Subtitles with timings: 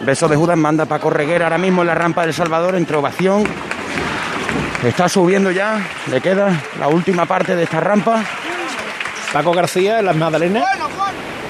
[0.00, 3.44] Beso de Judas manda Paco Reguera ahora mismo en la rampa del Salvador, entre ovación.
[4.84, 5.80] Está subiendo ya,
[6.10, 8.22] le queda la última parte de esta rampa.
[9.32, 10.64] Paco García en las Magdalenas.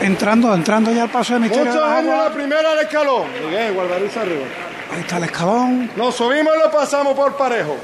[0.01, 1.73] Entrando, entrando ya al paso de misterio.
[1.73, 3.25] Muchos años la primera al escalón.
[3.45, 4.45] Miguel, Guardariza arriba.
[4.93, 5.91] Ahí está el escalón.
[5.97, 7.77] Nos subimos y lo pasamos por parejo.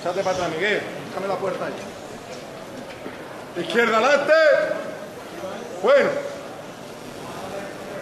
[0.00, 0.82] Échate para atrás, Miguel.
[1.08, 3.62] Déjame la puerta ahí.
[3.62, 4.32] Izquierda adelante.
[5.82, 6.10] Bueno.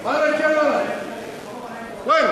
[0.02, 1.13] Para izquierda adelante.
[2.04, 2.28] Bueno.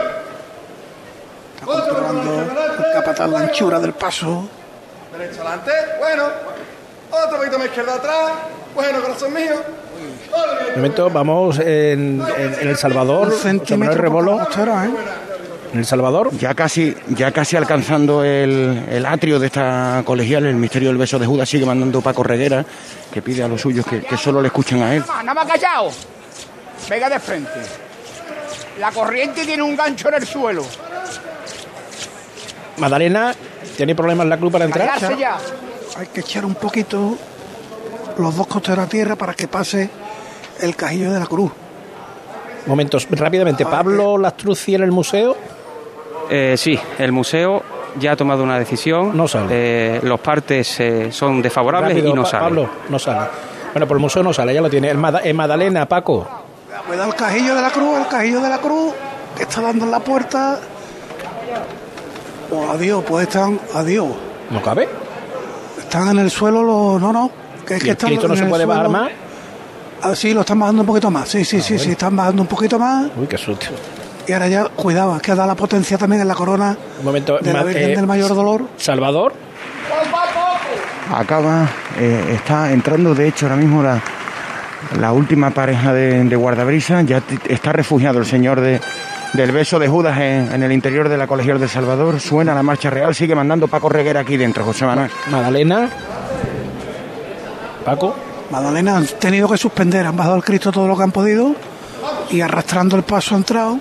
[1.55, 4.49] Está controlando el capataz la anchura del paso.
[5.17, 5.71] Derecha adelante.
[6.01, 6.25] Bueno.
[7.11, 8.33] Otro poquito más izquierda atrás.
[8.75, 9.55] Bueno, corazón mío.
[10.71, 13.33] De momento vamos en, en- en El Salvador.
[13.33, 14.39] Centímetro Rebolo.
[14.39, 14.91] costera, ¿eh?
[15.75, 16.31] En El Salvador.
[16.39, 21.19] Ya casi, ya casi alcanzando el, el atrio de esta colegial, el misterio del beso
[21.19, 22.65] de Judas sigue mandando Paco Reguera,
[23.13, 25.05] que pide a los suyos que, que solo le escuchen a él.
[25.23, 25.91] Nada más callado.
[26.89, 27.51] Venga de frente.
[28.79, 30.65] La corriente tiene un gancho en el suelo.
[32.79, 33.35] Magdalena,
[33.77, 34.91] ¿tiene problemas la cruz para entrar?
[35.19, 35.37] Ya.
[35.99, 37.17] Hay que echar un poquito
[38.19, 39.91] los dos costeros a tierra para que pase
[40.61, 41.53] el cajillo de la cruz.
[42.67, 43.65] Momentos, rápidamente.
[43.67, 45.37] Pablo Lastrucci en el museo.
[46.31, 47.63] Eh, sí, el museo
[47.99, 49.15] ya ha tomado una decisión.
[49.17, 49.49] No sale.
[49.97, 52.49] Eh, los partes eh, son desfavorables Rápido, y no Pa- salen.
[52.49, 53.27] Pablo, no sale.
[53.75, 54.89] Bueno, por el museo no sale, ya lo tiene.
[54.91, 56.42] El Mada- en Magdalena, Paco.
[56.87, 58.95] Cuidado el cajillo de la cruz, el cajillo de la cruz,
[59.37, 60.59] que está dando en la puerta.
[62.51, 64.09] Oh, adiós, pues están, adiós.
[64.51, 64.89] ¿No cabe?
[65.79, 67.01] Están en el suelo los.
[67.01, 67.31] No, no.
[67.67, 69.11] Que es ¿Y que el están Cristo no en se el puede bajar más?
[70.03, 71.29] Ah, sí, lo están bajando un poquito más.
[71.29, 73.07] Sí, sí, sí, sí, están bajando un poquito más.
[73.17, 73.67] Uy, qué susto.
[74.27, 77.39] Y ahora ya, cuidado, es que da la potencia también en la corona Un momento.
[77.39, 78.69] de la Virgen eh, del Mayor Dolor.
[78.77, 79.33] Salvador.
[81.15, 84.01] Acaba, eh, está entrando de hecho ahora mismo la,
[84.99, 88.81] la última pareja de, de guardabrisa, ya está refugiado el señor de,
[89.33, 92.63] del beso de Judas en, en el interior de la colegial de Salvador, suena la
[92.63, 95.11] marcha real, sigue mandando Paco Reguera aquí dentro, José Manuel.
[95.31, 95.89] Magdalena.
[97.85, 98.15] Paco.
[98.51, 101.55] Magdalena han tenido que suspender, han bajado al Cristo todo lo que han podido
[102.31, 103.79] y arrastrando el paso han entrado.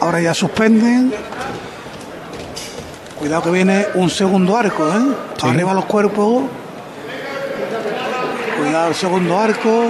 [0.00, 1.14] Ahora ya suspenden.
[3.18, 5.14] Cuidado que viene un segundo arco, ¿eh?
[5.42, 6.42] Arriba los cuerpos.
[8.66, 9.88] Cuidado el segundo arco.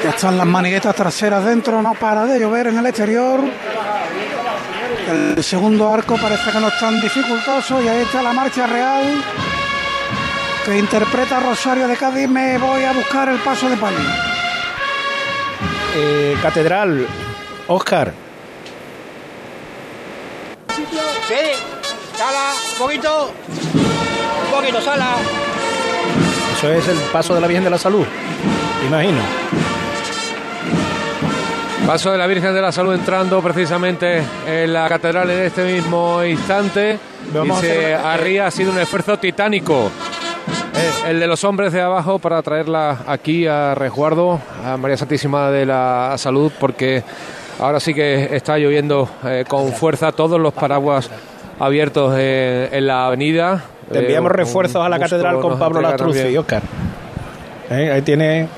[0.00, 3.40] Ya están las maniguetas traseras dentro, no para de llover en el exterior.
[5.10, 9.24] El segundo arco parece que no es tan dificultoso y ahí está la marcha real
[10.64, 12.28] que interpreta Rosario de Cádiz.
[12.28, 13.98] Me voy a buscar el paso de palio.
[15.96, 17.08] Eh, Catedral.
[17.66, 18.12] Oscar.
[21.26, 21.34] Sí.
[22.16, 22.52] Sala.
[22.72, 23.32] Un poquito.
[24.44, 25.16] Un poquito, sala.
[26.56, 28.06] Eso es el paso de la Virgen de la Salud.
[28.86, 29.20] Imagino.
[31.86, 36.24] Paso de la Virgen de la Salud entrando precisamente en la catedral en este mismo
[36.24, 36.98] instante.
[37.32, 39.90] Vamos Dice Arría ha sido un esfuerzo titánico.
[40.74, 45.50] eh, el de los hombres de abajo para traerla aquí a resguardo, a María Santísima
[45.50, 47.04] de la Salud, porque
[47.60, 51.10] ahora sí que está lloviendo eh, con fuerza todos los paraguas
[51.60, 53.62] abiertos eh, en la avenida.
[53.92, 56.38] Te enviamos Eh, refuerzos a la catedral con Pablo Lastrucci, también.
[56.38, 56.62] Oscar.
[57.70, 58.48] Eh, ahí tiene.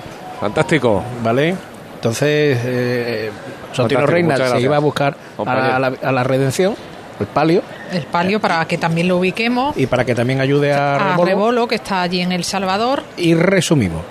[0.41, 1.03] Fantástico.
[1.23, 1.55] ¿Vale?
[1.97, 3.31] Entonces, eh,
[3.73, 5.75] Sotino Fantástico, Reina se iba a buscar a, compañero.
[5.75, 6.75] a la, a la redención,
[7.19, 7.63] el palio,
[7.93, 9.77] El palio para que también lo ubiquemos.
[9.77, 11.25] y para que también ayude a, A Rebolo.
[11.27, 13.03] Rebolo, que está allí en El Salvador.
[13.17, 14.03] Y resumimos.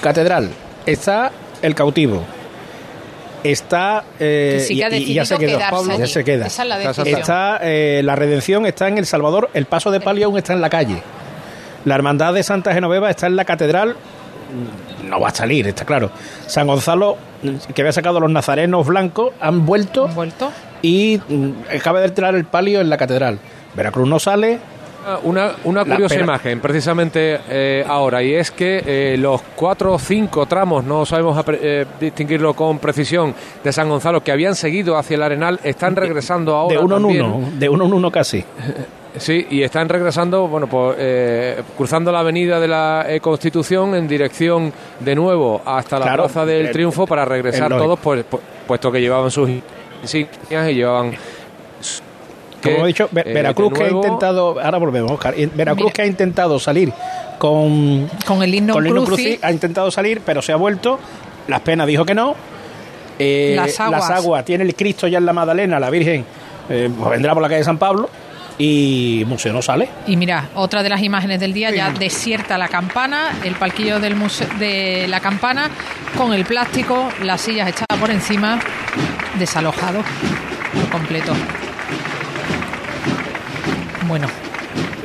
[0.00, 0.50] Catedral,
[0.86, 2.22] está el cautivo.
[3.44, 4.04] Está.
[4.18, 5.56] eh, sí y- y, ya se quedó.
[5.58, 6.46] quedarse ya se queda.
[6.46, 7.02] Esa es la.
[7.18, 10.60] Está eh, la redención está en El Salvador, el paso de palio aún está en
[10.60, 11.02] la calle.
[11.84, 13.96] La hermandad de Santa Genoveva está en la catedral.
[15.08, 16.10] No va a salir, está claro.
[16.46, 17.16] San Gonzalo,
[17.74, 20.52] que había sacado los nazarenos blancos, han vuelto Han vuelto.
[20.82, 23.38] y mm, acaba de tirar el palio en la catedral.
[23.74, 24.58] Veracruz no sale.
[25.22, 29.98] Una, una La curiosa imagen, precisamente eh, ahora, y es que eh, los cuatro o
[29.98, 33.34] cinco tramos, no sabemos eh, distinguirlo con precisión,
[33.64, 36.76] de San Gonzalo, que habían seguido hacia el Arenal, están regresando ahora.
[36.78, 37.24] de uno en también.
[37.24, 38.44] uno, de uno en uno casi.
[39.16, 44.06] Sí, y están regresando, bueno, pues eh, cruzando la avenida de la eh, Constitución en
[44.06, 48.38] dirección de nuevo hasta la Claro, Plaza del el- Triunfo para regresar todos, pues, pu-
[48.68, 49.50] puesto que llevaban sus
[50.00, 51.10] insignias y llevaban.
[52.62, 55.92] Como he dicho, Ver- eh, Veracruz que ha intentado, ahora volvemos, Oscar, Veracruz Mira.
[55.94, 56.92] que ha intentado salir
[57.38, 59.24] con, Con el himno con el himno Crucis.
[59.26, 60.98] Crucis, ha intentado salir, pero se ha vuelto.
[61.48, 62.34] Las Penas dijo que no.
[63.18, 64.10] Eh, Las Aguas.
[64.10, 66.24] Aguas tiene el Cristo ya en la Magdalena, la Virgen,
[66.68, 68.08] eh, pues vendrá por la calle San Pablo.
[68.62, 69.88] y Museo no sale.
[70.06, 74.16] Y mira, otra de las imágenes del día, ya desierta la campana, el palquillo del
[74.16, 75.70] museo, de la campana,
[76.14, 78.60] con el plástico, las sillas echadas por encima,
[79.38, 80.02] desalojado
[80.74, 81.32] por completo.
[84.10, 84.26] Bueno,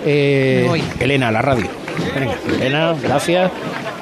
[0.06, 0.82] Eh.
[1.00, 1.68] Elena, la radio.
[2.16, 3.52] Venga, Elena, gracias.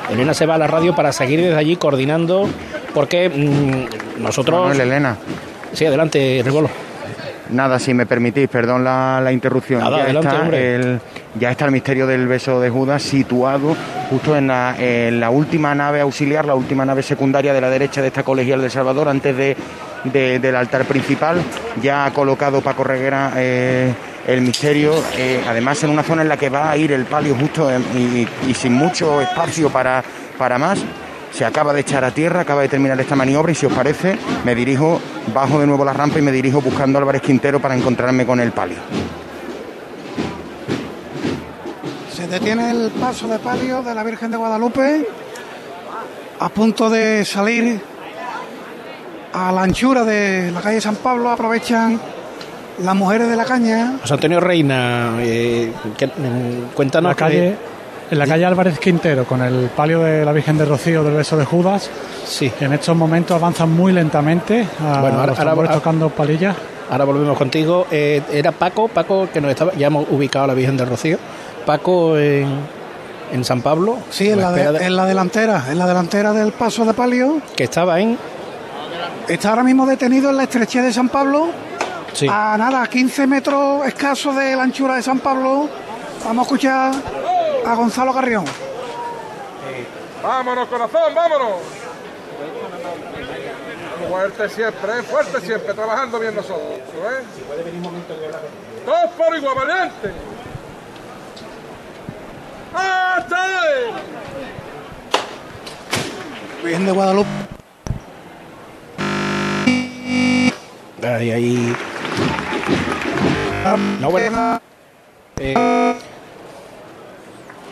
[0.09, 2.49] Elena se va a la radio para seguir desde allí coordinando,
[2.93, 4.61] porque mm, nosotros...
[4.61, 5.17] Manuel, Elena.
[5.73, 6.69] Sí, adelante, Ribolo.
[7.49, 9.81] Nada, si me permitís, perdón la, la interrupción.
[9.81, 10.75] Nada, ya, adelante, está hombre.
[10.75, 10.99] el,
[11.39, 13.75] ya está el misterio del beso de Judas situado
[14.09, 18.01] justo en la, en la última nave auxiliar, la última nave secundaria de la derecha
[18.01, 19.57] de esta colegial de Salvador, antes de,
[20.05, 21.41] de- del altar principal.
[21.81, 23.93] Ya ha colocado Paco Reguera eh,
[24.25, 27.35] el misterio, eh, además en una zona en la que va a ir el palio
[27.35, 30.03] justo y, y sin mucho espacio para,
[30.37, 30.79] para más.
[31.31, 34.17] Se acaba de echar a tierra, acaba de terminar esta maniobra y si os parece
[34.45, 35.01] me dirijo,
[35.33, 38.39] bajo de nuevo la rampa y me dirijo buscando a Álvarez Quintero para encontrarme con
[38.39, 38.77] el palio.
[42.13, 45.07] Se detiene el paso de palio de la Virgen de Guadalupe
[46.39, 47.81] a punto de salir
[49.33, 51.29] a la anchura de la calle San Pablo.
[51.29, 51.99] Aprovechan
[52.81, 53.97] las mujeres de la caña.
[54.01, 57.11] José Antonio Reina, eh, que- mm, cuéntanos...
[57.11, 57.55] la calle,
[58.11, 61.37] en la calle Álvarez Quintero, con el palio de la Virgen de Rocío del beso
[61.37, 61.89] de Judas,
[62.25, 66.09] sí, en estos momentos avanzan muy lentamente, a Bueno, ahora- los ahora- tambores ahora- tocando
[66.09, 66.55] palillas.
[66.89, 67.87] ahora volvemos contigo.
[67.89, 69.73] Eh, era Paco, Paco que nos estaba...
[69.73, 71.17] Ya hemos ubicado a la Virgen del Rocío.
[71.65, 72.47] Paco en,
[73.31, 73.97] en San Pablo.
[74.11, 77.37] Sí, en la, de- de- en la delantera, en la delantera del paso de palio.
[77.55, 78.17] que estaba en...
[79.27, 81.47] Está ahora mismo detenido en la estrechez de San Pablo,
[82.13, 82.27] Sí.
[82.29, 85.69] a nada, a 15 metros escasos de la anchura de San Pablo.
[86.23, 86.93] Vamos a escuchar
[87.65, 88.45] a Gonzalo Carrión.
[90.21, 91.59] Vámonos, corazón, vámonos.
[94.09, 95.03] Fuerte siempre, ¿eh?
[95.03, 96.69] fuerte siempre, trabajando bien nosotros.
[96.71, 97.23] ¿eh?
[98.85, 100.13] Todos por igual, valiente.
[102.73, 103.93] ¡Hasta ahí!
[106.63, 107.29] Virgen de Guadalupe.
[111.03, 111.75] Ahí, ahí.
[114.01, 114.59] No, bueno.
[115.39, 115.93] Eh,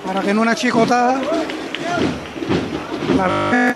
[0.06, 1.20] Para que en una chicota.
[3.18, 3.76] La-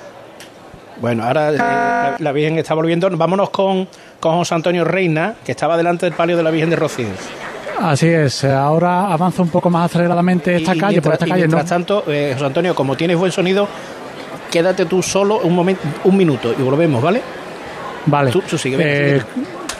[1.02, 3.10] bueno, ahora eh, la, la Virgen está volviendo.
[3.12, 3.88] Vámonos con,
[4.20, 7.08] con José Antonio Reina, que estaba delante del palio de la Virgen de Rocío.
[7.82, 11.30] Así es, ahora avanza un poco más aceleradamente esta Y calle, por mientras- esta y
[11.30, 11.48] calle no.
[11.50, 13.68] mientras tanto, eh, José Antonio, como tienes buen sonido,
[14.50, 17.22] quédate tú solo un momento, un minuto y volvemos, ¿vale?
[18.06, 18.32] Vale.
[18.32, 19.22] Tú- tú sigue, venga, Eh,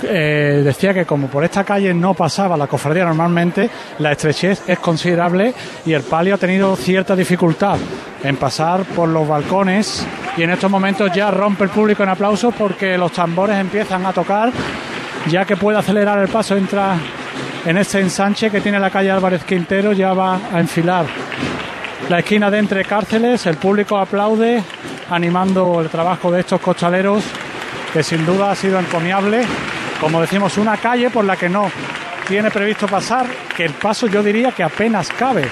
[0.04, 3.70] eh, decía que como por esta calle no pasaba la cofradía normalmente,
[4.00, 5.54] la estrechez es considerable
[5.86, 7.78] y el palio ha tenido cierta dificultad
[8.24, 10.06] en pasar por los balcones
[10.38, 14.14] y en estos momentos ya rompe el público en aplausos porque los tambores empiezan a
[14.14, 14.52] tocar,
[15.30, 16.98] ya que puede acelerar el paso, entra
[17.66, 21.06] en este ensanche que tiene la calle Álvarez Quintero, ya va a enfilar
[22.10, 24.62] la esquina de entre cárceles, el público aplaude
[25.10, 27.24] animando el trabajo de estos costaleros
[27.92, 29.44] que sin duda ha sido encomiable.
[30.00, 31.72] Como decimos, una calle por la que no
[32.28, 35.46] tiene previsto pasar, que el paso yo diría que apenas cabe.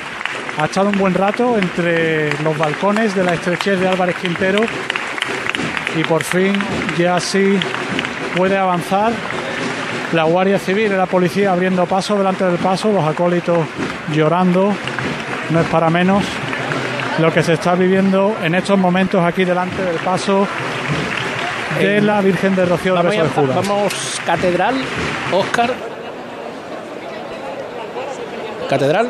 [0.57, 4.59] Ha estado un buen rato entre los balcones de la estrechez de Álvarez Quintero
[5.95, 6.53] y por fin
[6.97, 7.57] ya sí
[8.35, 9.13] puede avanzar.
[10.13, 13.65] La Guardia Civil y la policía abriendo paso delante del paso, los acólitos
[14.13, 14.71] llorando,
[15.49, 16.23] no es para menos
[17.19, 20.47] lo que se está viviendo en estos momentos aquí delante del paso
[21.79, 23.55] de la Virgen de Rocío Vamos, de Judas.
[23.55, 24.75] vamos, Catedral,
[25.31, 25.73] Oscar.
[28.69, 29.07] Catedral.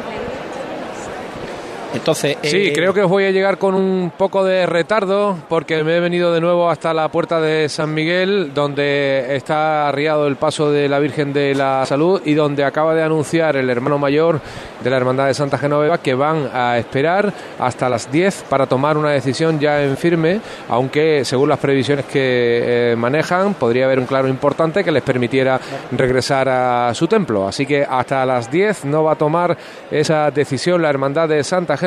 [1.94, 5.84] Entonces, Sí, eh, creo que os voy a llegar con un poco de retardo porque
[5.84, 10.36] me he venido de nuevo hasta la puerta de San Miguel, donde está arriado el
[10.36, 14.42] paso de la Virgen de la Salud y donde acaba de anunciar el hermano mayor
[14.84, 18.98] de la Hermandad de Santa Genoveva que van a esperar hasta las 10 para tomar
[18.98, 24.06] una decisión ya en firme, aunque según las previsiones que eh, manejan podría haber un
[24.06, 25.60] claro importante que les permitiera
[25.92, 27.48] regresar a su templo.
[27.48, 29.56] Así que hasta las 10 no va a tomar
[29.92, 31.83] esa decisión la Hermandad de Santa Genoveva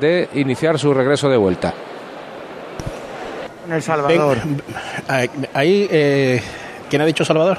[0.00, 1.72] de iniciar su regreso de vuelta.
[3.66, 4.38] En El Salvador.
[4.44, 4.62] ven-
[5.54, 6.42] ahí, eh,
[6.90, 7.58] ¿quién ha dicho Salvador?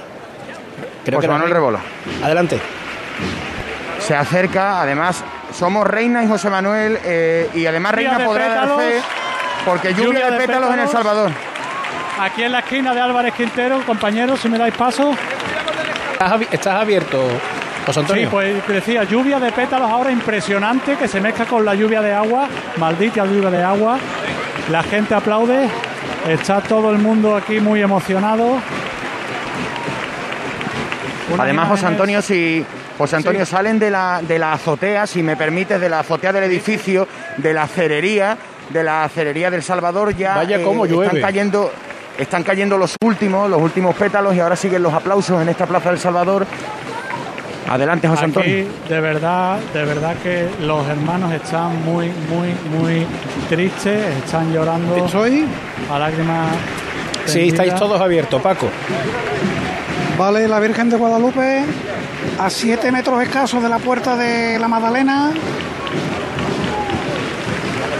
[1.03, 1.51] Creo José era Manuel.
[1.53, 1.79] Rebola.
[2.23, 2.59] Adelante.
[3.99, 5.23] Se acerca, además,
[5.53, 8.81] somos Reina y José Manuel, eh, y además Reina de podrá dar pétalos.
[8.83, 9.01] fe,
[9.65, 11.31] porque lluvia, de, pétalos, en El Salvador.
[12.19, 15.11] Aquí en la esquina de Álvarez Quintero, compañeros, si me dais paso.
[16.13, 17.19] ¿Estás, abi- estás abierto,
[17.85, 18.23] José Antonio?
[18.23, 22.13] Sí, pues decía, lluvia de pétalos ahora impresionante que se mezcla con la lluvia de
[22.13, 23.97] agua, maldita lluvia de agua.
[24.71, 25.69] La gente aplaude,
[26.27, 28.57] está todo el mundo aquí muy emocionado.
[31.37, 32.65] Además, José Antonio, si,
[32.97, 36.45] José Antonio, salen de la, de la azotea, si me permites, de la azotea del
[36.45, 38.37] edificio, de la cerería,
[38.69, 41.21] de la cerería del Salvador, ya Vaya cómo están llueve.
[41.21, 41.71] cayendo.
[42.17, 45.89] Están cayendo los últimos, los últimos pétalos y ahora siguen los aplausos en esta plaza
[45.89, 46.47] del Salvador.
[47.67, 48.49] Adelante, José Antonio.
[48.49, 53.07] Aquí, de verdad, de verdad que los hermanos están muy, muy, muy
[53.49, 55.45] tristes, están llorando Estoy.
[55.91, 56.51] a lágrimas.
[57.25, 58.67] Sí, estáis todos abiertos, Paco.
[60.17, 61.63] Vale, la Virgen de Guadalupe
[62.39, 65.31] a 7 metros escasos de la puerta de la Magdalena.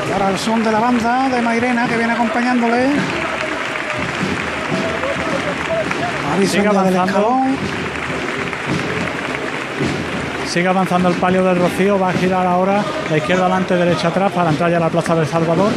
[0.07, 2.89] Y ahora el son de la banda de Mairena que viene acompañándole.
[6.53, 7.84] Ya del escalón.
[10.47, 14.31] Sigue avanzando el palio del Rocío, va a girar ahora la izquierda adelante, derecha atrás
[14.31, 15.71] para entrar ya a la plaza del Salvador.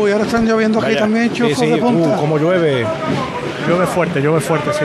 [0.00, 1.00] Uy, ahora están lloviendo aquí Vaya.
[1.00, 2.08] también chufos sí, de punta.
[2.16, 2.84] uh, cómo llueve.
[3.68, 4.84] Llueve fuerte, llueve fuerte, sí.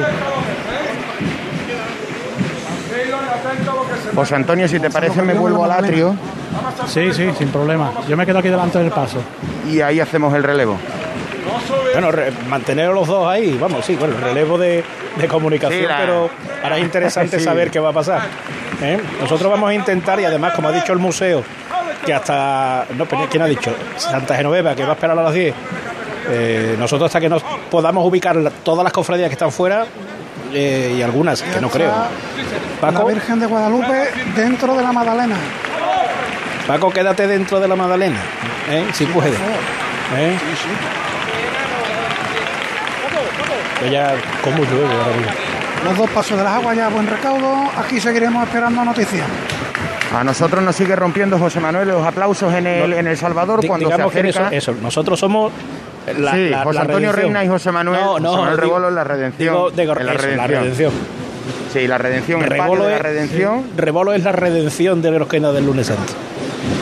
[4.15, 6.15] José Antonio, si te parece, me vuelvo al atrio
[6.88, 7.91] Sí, sí, sin problema.
[8.08, 9.17] Yo me quedo aquí delante del paso.
[9.70, 10.77] y ahí hacemos el relevo.
[11.94, 14.84] Bueno, re- mantener los dos ahí, vamos, sí, bueno, relevo de,
[15.15, 16.29] de comunicación, Sí, la- pero
[16.63, 17.46] ahora es interesante Sí.
[17.46, 18.22] saber qué va a pasar.
[18.82, 19.00] ¿eh?
[19.22, 21.44] Nosotros vamos a intentar, y además, como ha dicho el museo,
[22.06, 23.74] que hasta, no, pero ¿quién ha dicho?
[23.98, 25.53] Santa Genoveva, que va a esperar a las 10.
[26.29, 27.41] eh, nosotros hasta que nos
[27.72, 29.86] podamos ubicar la- todas las cofradías que están fuera
[30.53, 31.88] eh, y algunas que no creo.
[31.89, 32.10] La
[32.82, 35.36] Paco, Virgen de Guadalupe dentro de la Magdalena.
[36.67, 38.20] Paco, quédate dentro de la Magdalena,
[38.70, 38.86] ¿eh?
[38.94, 39.34] si puedes.
[39.34, 40.38] ¿eh?
[43.91, 45.32] Ya, ¿cómo llueve ahora mismo?
[45.86, 47.53] Los dos pasos de las aguas ya buen recaudo.
[47.77, 49.25] Aquí seguiremos esperando noticias.
[50.13, 53.89] A nosotros nos sigue rompiendo José Manuel los aplausos en el, en el Salvador cuando
[53.89, 54.48] se que acerca.
[54.50, 55.51] eso, eso, nosotros somos
[56.17, 57.34] la, Sí, la- José la Antonio redención.
[57.34, 59.98] Reina y José Manuel- No, José no, Manuel digo- Rebolo en la redención, digo, digo,
[60.00, 60.62] en la eso, la redención.
[60.63, 60.91] redención.
[61.74, 63.63] Sí, la redención, el patio Rebolo de la es- redención.
[63.75, 66.13] Rebolo es la redención de los que no del lunes santo.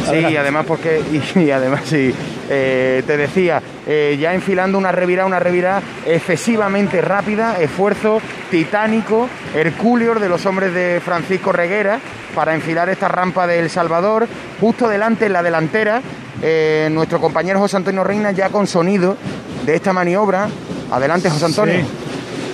[0.10, 2.14] Sí, y además porque, y, y además sí,
[2.50, 10.16] eh, te decía, eh, ya enfilando una revirada, una revirada excesivamente rápida, esfuerzo titánico, hercúleo
[10.16, 12.00] de los hombres de Francisco Reguera
[12.36, 14.28] para enfilar esta rampa del Salvador,
[14.60, 16.02] justo delante en la delantera,
[16.42, 19.18] eh, nuestro compañero José Antonio Reina ya con sonido
[19.66, 20.48] de esta maniobra.
[20.92, 21.76] Adelante, José Antonio.
[21.80, 21.86] Sí.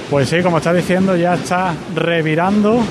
[0.09, 2.81] Pues sí, como está diciendo, ya está revirando.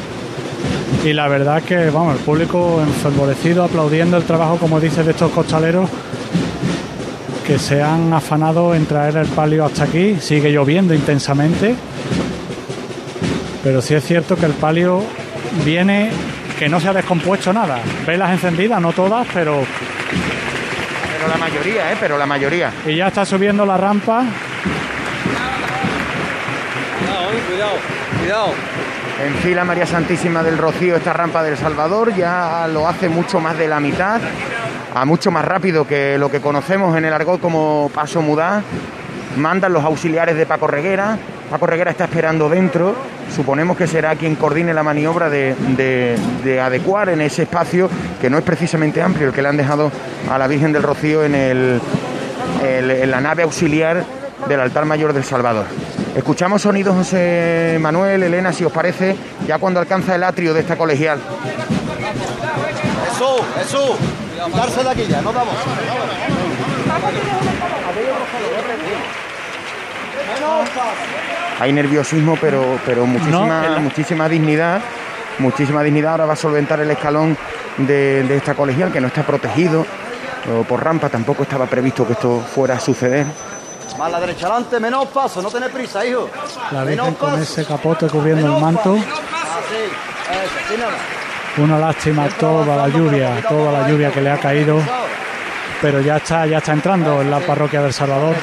[1.05, 5.31] Y la verdad que, vamos, el público enfervorecido, aplaudiendo el trabajo, como dice, de estos
[5.33, 5.89] costaleros
[7.47, 10.17] que se han afanado en traer el palio hasta aquí.
[10.21, 11.75] Sigue lloviendo intensamente.
[13.65, 15.03] Pero sí es cierto que el palio
[15.65, 16.11] viene
[16.59, 17.81] que no se ha descompuesto nada.
[18.07, 19.63] Velas encendidas, no todas, pero.
[21.17, 21.97] Pero la mayoría, ¿eh?
[21.99, 22.73] Pero la mayoría.
[22.87, 24.25] Y ya está subiendo la rampa.
[28.23, 28.90] En
[29.43, 33.69] fila María Santísima del Rocío esta rampa del Salvador ya lo hace mucho más de
[33.69, 34.21] la mitad,
[34.95, 38.63] a mucho más rápido que lo que conocemos en el argot como paso mudá.
[39.37, 41.17] Mandan los auxiliares de Paco Reguera.
[41.51, 42.95] Paco Reguera está esperando dentro.
[43.35, 47.89] Suponemos que será quien coordine la maniobra de, de- de adecuar en ese espacio
[48.21, 49.93] que no es precisamente amplio el que le han dejado
[50.31, 51.81] a la Virgen del Rocío en, el-
[52.63, 54.05] en la nave auxiliar
[54.49, 55.67] del altar mayor del Salvador.
[56.15, 60.77] Escuchamos sonidos, José Manuel, Elena, si os parece, ya cuando alcanza el atrio de esta
[60.77, 61.21] colegial.
[63.11, 63.91] Jesús, Jesús,
[64.47, 65.55] quitarse de aquí ya, no vamos.
[71.61, 74.81] Hay nerviosismo, pero, pero muchísima, No, en la- muchísima dignidad.
[75.39, 76.13] Muchísima dignidad.
[76.13, 77.37] Ahora va a solventar el escalón
[77.79, 79.85] de, de esta colegial, que no está protegido
[80.69, 81.09] por rampa.
[81.09, 83.27] Tampoco estaba previsto que esto fuera a suceder.
[84.01, 86.29] Más la derecha adelante, menos paso, no tenés prisa, hijo.
[86.73, 87.43] La menos Virgen con paso.
[87.43, 88.95] ese capote cubriendo el manto.
[88.95, 90.93] Así, eso, así nada.
[91.59, 94.81] Una lástima toda la lluvia, toda la lluvia que le ha caído,
[95.83, 98.35] pero ya está, ya está entrando en la parroquia del Salvador.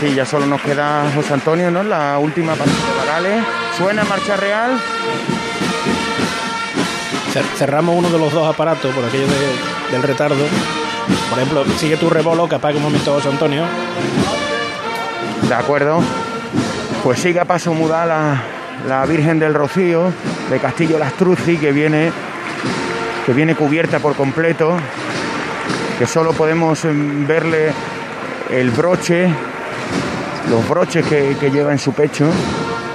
[0.00, 1.82] Sí, ya solo nos queda José Antonio, ¿no?
[1.82, 3.44] La última parte de Parales.
[3.76, 4.78] Suena marcha real.
[7.34, 10.36] Cer- Cerramos uno de los dos aparatos por aquello de- del retardo.
[11.30, 13.64] Por ejemplo, sigue tu rebolo, que apague un momento José Antonio.
[15.48, 16.00] De acuerdo.
[17.02, 18.42] Pues sigue a paso muda la,
[18.88, 20.12] la Virgen del Rocío
[20.50, 22.10] de Castillo Lastruzzi que viene,
[23.24, 24.76] que viene cubierta por completo,
[25.98, 27.72] que solo podemos em, verle
[28.50, 29.28] el broche,
[30.50, 32.28] los broches que, que lleva en su pecho,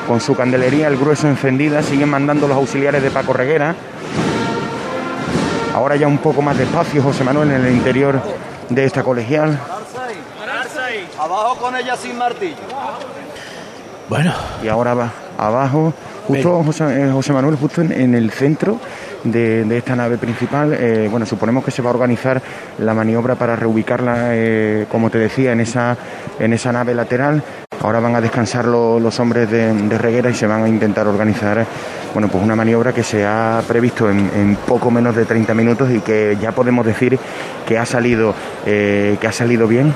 [0.07, 3.75] con su candelería, el grueso encendida, siguen mandando los auxiliares de Paco Reguera.
[5.73, 8.21] Ahora ya un poco más despacio José Manuel en el interior
[8.69, 9.57] de esta colegial.
[11.19, 12.55] Abajo con ella sin martillo.
[14.09, 14.33] Bueno.
[14.63, 15.93] Y ahora va abajo,
[16.27, 18.77] justo José, eh, José Manuel, justo en, en el centro
[19.23, 20.73] de, de esta nave principal.
[20.73, 22.41] eh, bueno, suponemos que se va a organizar
[22.77, 25.95] la maniobra para reubicarla, eh, como te decía, en esa,
[26.39, 27.41] en esa nave lateral.
[27.83, 31.07] Ahora van a descansar lo- los hombres de, de Reguera y se van a intentar
[31.07, 31.65] organizar
[32.13, 35.89] bueno, pues una maniobra que se ha previsto en, en poco menos de 30 minutos
[35.89, 37.17] y que ya podemos decir
[37.65, 38.33] que ha salido,
[38.65, 39.93] eh, que ha salido bien,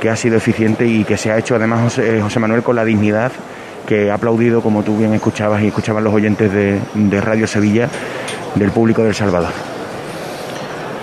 [0.00, 2.84] que ha sido eficiente y que se ha hecho además José, José Manuel con la
[2.84, 3.32] dignidad
[3.86, 7.88] que ha aplaudido, como tú bien escuchabas y escuchaban los oyentes de, de Radio Sevilla,
[8.56, 9.50] del público del Salvador.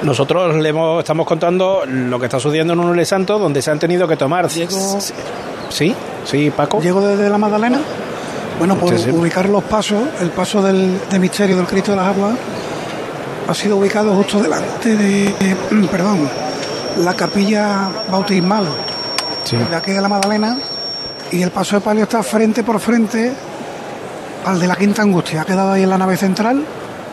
[0.03, 3.71] Nosotros le hemos- estamos contando lo que está sucediendo en un Ule Santo, donde se
[3.71, 4.49] han tenido que tomar.
[5.69, 5.95] Sí,
[6.25, 6.81] sí, Paco.
[6.81, 7.79] Llego desde la Magdalena.
[8.59, 9.09] Bueno, por Sí, sí.
[9.11, 12.35] ubicar los pasos, el paso del, de misterio del Cristo de las Aguas
[13.47, 15.55] ha sido ubicado justo delante de, eh,
[15.91, 16.29] perdón,
[16.99, 18.65] la capilla bautismal
[19.69, 20.57] de aquí de la Magdalena
[21.31, 23.33] y el paso de palio está frente por frente
[24.45, 25.41] al de la Quinta Angustia.
[25.41, 26.63] Ha quedado ahí en la nave central.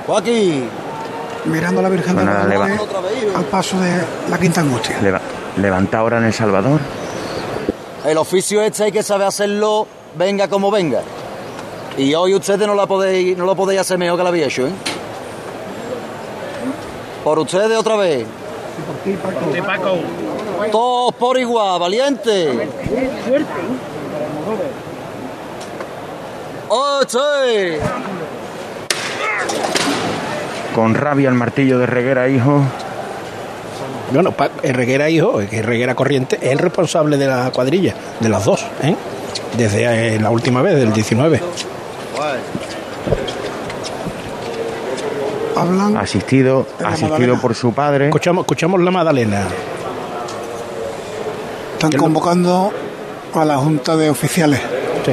[0.06, 0.68] Joaquín.
[1.46, 3.90] Mirando a la Virgen Bueno, de leva- Dolores al paso de
[4.28, 4.98] la Quinta Angustia.
[5.02, 5.20] Leva-
[5.56, 6.80] levanta ahora en El Salvador.
[8.04, 11.02] El oficio este hay que saber hacerlo, venga como venga.
[11.98, 14.66] Y hoy ustedes no, la podéis, no lo podéis hacer mejor que lo había hecho,
[14.66, 14.72] ¿eh?
[17.22, 18.26] Por ustedes otra vez.
[20.72, 22.68] Todos por igual, valiente.
[26.68, 27.18] ¡Oh, sí!
[30.74, 32.62] Con rabia el martillo de Reguera, hijo.
[34.12, 38.94] Bueno, Herreguera hijo, Herreguera Corriente es el responsable de la cuadrilla, de las dos, ¿eh?
[39.56, 41.40] Desde eh, la última vez, del 19.
[45.56, 48.06] Hablan Asistido, asistido por su padre.
[48.06, 49.46] Escuchamos, escuchamos la Magdalena.
[51.74, 52.72] Están convocando
[53.34, 54.60] a la Junta de Oficiales.
[55.04, 55.12] Sí,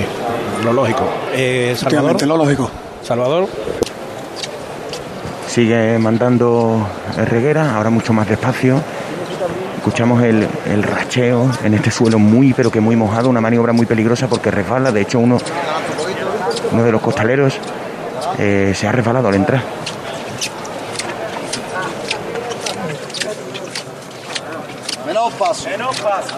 [0.63, 1.03] lo lógico.
[1.33, 2.69] Eh, Salvador, lo lógico.
[3.03, 3.47] Salvador,
[5.57, 8.79] Sigue mandando Reguera, ahora mucho más despacio.
[9.77, 13.87] Escuchamos el, el racheo en este suelo muy, pero que muy mojado, una maniobra muy
[13.87, 14.91] peligrosa porque resbala.
[14.91, 15.39] De hecho, uno,
[16.71, 17.57] uno de los costaleros
[18.37, 19.63] eh, se ha resbalado al entrar.
[25.07, 25.69] Menos paso.
[25.69, 26.35] Menos paso.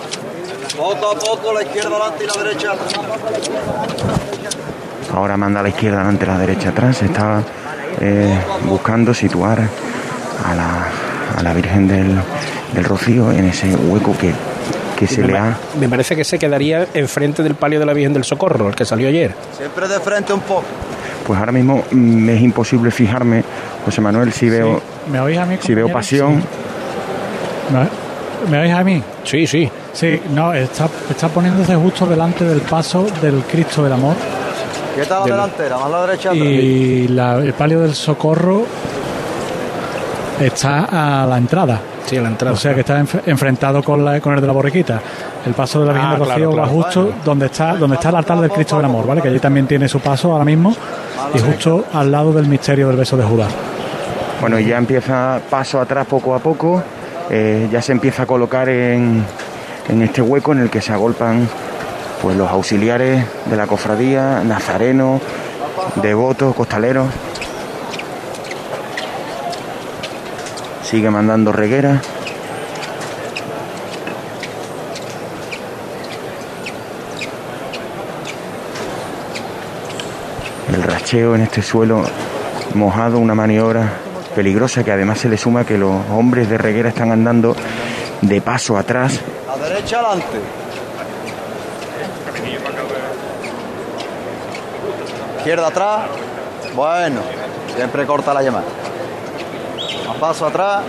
[0.77, 2.93] Poco a poco, la izquierda adelante y la derecha atrás.
[5.13, 7.01] Ahora manda a la izquierda delante, a la derecha atrás.
[7.01, 7.43] Está
[8.01, 9.59] eh, buscando situar
[10.45, 10.87] a la,
[11.37, 12.15] a la Virgen del,
[12.73, 14.31] del Rocío en ese hueco que,
[14.97, 15.57] que se me, le ha...
[15.79, 18.85] me parece que se quedaría enfrente del palio de la Virgen del Socorro, el que
[18.85, 19.33] salió ayer.
[19.57, 20.63] Siempre de frente un poco.
[21.25, 23.43] Pues ahora mismo mm, me es imposible fijarme,
[23.85, 25.57] José Manuel, si veo, ¿Me oís a mí?
[25.61, 26.43] si veo pasión.
[27.71, 29.03] ¿Me, me oís a mí?
[29.23, 29.69] Sí, sí.
[29.93, 34.15] Sí, no, está, está poniéndose justo delante del paso del Cristo del Amor.
[35.01, 36.43] Quieta la Del- delantera, más la derecha atrás.
[36.45, 38.63] Y la- el palio del socorro
[40.39, 41.79] está a la entrada.
[42.05, 42.53] Sí, a la entrada.
[42.53, 45.01] O sea que está enf- enfrentado con, la, con el de la borriquita.
[45.45, 46.69] El paso de la Virgen Ah, de Rocío claro, va claro.
[46.71, 49.21] justo donde está donde está el altar del Cristo del Amor, ¿vale?
[49.21, 50.75] Que allí también tiene su paso ahora mismo.
[51.33, 53.51] Y justo al lado del misterio del beso de Judas.
[54.41, 56.81] Bueno, y ya empieza paso atrás poco a poco,
[57.29, 59.23] eh, ya se empieza a colocar en,
[59.89, 61.47] en este hueco en el que se agolpan
[62.21, 65.21] pues los auxiliares de la cofradía, nazarenos,
[65.95, 67.07] devotos, costaleros.
[70.83, 72.01] Sigue mandando reguera.
[80.73, 82.03] El racheo en este suelo
[82.73, 83.93] mojado, una maniobra
[84.35, 87.55] peligrosa que además se le suma que los hombres de reguera están andando
[88.21, 89.19] de paso atrás.
[89.47, 90.58] La derecha adelante.
[95.37, 96.01] Izquierda atrás.
[96.75, 97.21] Bueno,
[97.75, 98.65] siempre corta la llamada.
[100.07, 100.83] Más paso atrás.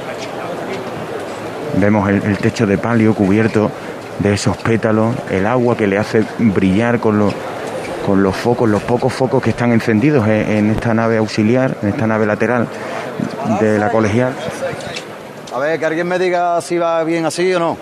[1.77, 3.71] Vemos el, el techo de palio cubierto
[4.19, 7.33] de esos pétalos, el agua que le hace brillar con los,
[8.05, 11.89] con los focos, los pocos focos que están encendidos en, en esta nave auxiliar, en
[11.89, 12.69] esta nave lateral
[13.61, 14.35] de la colegial.
[15.55, 17.77] A ver, que alguien me diga si va bien así o no.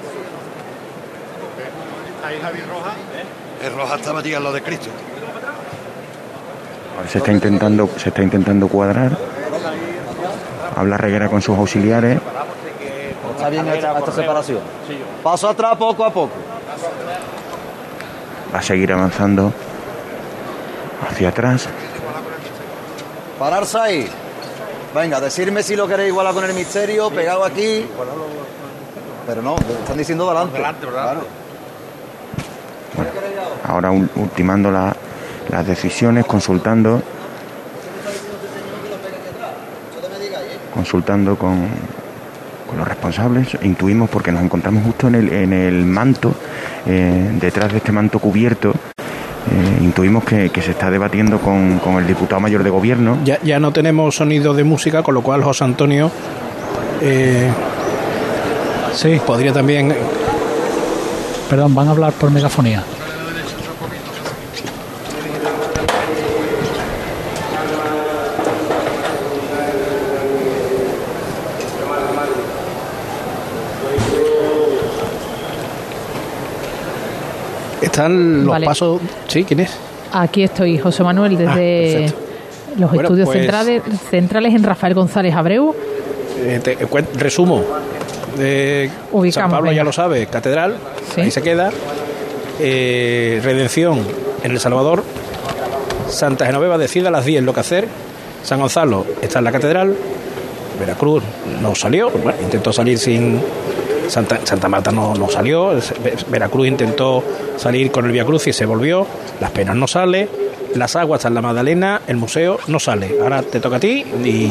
[2.24, 2.94] Ahí Javi Roja.
[3.62, 4.90] El Roja está metido en lo de Cristo.
[7.08, 9.16] Se está intentando, se está intentando cuadrar.
[10.76, 12.20] Habla reguera con sus auxiliares.
[13.36, 14.60] Está bien esta, esta separación.
[15.22, 16.34] Paso atrás poco a poco.
[18.54, 19.52] Va a seguir avanzando
[21.08, 21.68] hacia atrás.
[23.38, 24.08] Pararse ahí.
[24.94, 27.86] Venga, decirme si lo queréis igualar con el misterio, pegado aquí.
[29.26, 30.58] Pero no, están diciendo delante.
[30.58, 31.47] Claro.
[33.64, 34.94] Ahora ul- ultimando la,
[35.50, 37.02] las decisiones, consultando
[40.74, 41.66] consultando con,
[42.68, 43.48] con los responsables.
[43.62, 46.32] Intuimos porque nos encontramos justo en el, en el manto,
[46.86, 48.70] eh, detrás de este manto cubierto.
[48.70, 53.18] eh, intuimos que, que se está debatiendo con, con el diputado mayor de gobierno.
[53.24, 56.10] Ya, ya no tenemos sonido de música, con lo cual José Antonio
[57.00, 57.50] eh,
[58.92, 59.20] sí.
[59.26, 59.94] podría también...
[61.50, 62.84] Perdón, van a hablar por megafonía.
[77.80, 78.66] Están los Vale.
[78.66, 79.00] pasos...
[79.28, 79.44] ¿Sí?
[79.44, 79.70] ¿Quién es?
[80.12, 82.18] Aquí estoy, José Manuel, desde perfecto.
[82.78, 85.74] los Bueno, estudios pues- centrales, centrales en Rafael González Abreu.
[86.40, 87.62] Eh, te- cuen- resumo.
[88.38, 89.76] Eh, Ubicamos, San Pablo venga.
[89.76, 90.76] ya lo sabe, Catedral,
[91.14, 91.20] Sí.
[91.22, 91.70] ahí se queda.
[92.60, 94.00] Eh, Redención
[94.42, 95.02] en El Salvador.
[96.08, 97.88] Santa Genoveva decide a las 10 lo que hacer.
[98.42, 99.94] San Gonzalo está en la Catedral.
[100.80, 101.22] Veracruz
[101.60, 103.40] no salió, bueno, intentó salir sin.
[104.08, 105.72] Santa, Santa Marta no, no salió.
[106.30, 107.22] Veracruz intentó
[107.56, 109.06] salir con el Via Cruz y se volvió.
[109.40, 110.28] Las Penas no sale.
[110.74, 112.00] Las Aguas en la Magdalena.
[112.06, 113.16] El museo no sale.
[113.22, 114.50] Ahora te toca a ti y,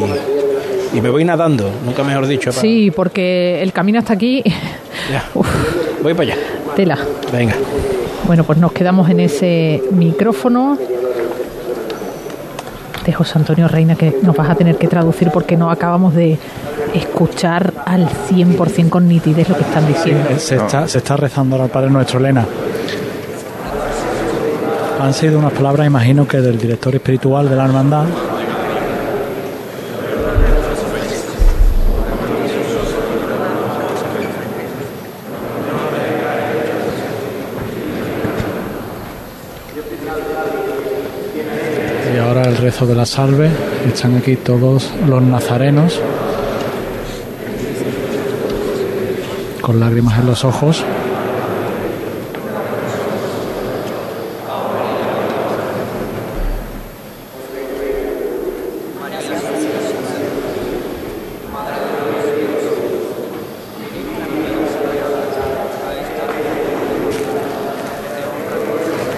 [0.97, 2.49] y me voy nadando, nunca mejor dicho.
[2.51, 4.43] para- Sí, porque el camino hasta aquí,
[5.11, 5.25] Ya.
[6.03, 6.37] Voy para allá.
[6.75, 6.97] tela.
[7.31, 7.55] Venga.
[8.25, 10.77] Bueno, pues nos quedamos en ese micrófono
[13.07, 16.37] de José Antonio Reina que nos vas a tener que traducir porque no acabamos de
[16.93, 20.29] escuchar al 100% con nitidez lo que están diciendo.
[20.37, 22.45] Se está, se está rezando ahora al Padre Nuestro, Elena.
[24.99, 28.05] Han sido unas palabras, imagino que del director espiritual de la hermandad.
[42.13, 43.49] Y ahora el rezo de la salve.
[43.87, 46.01] Están aquí todos los nazarenos
[49.61, 50.83] con lágrimas en los ojos.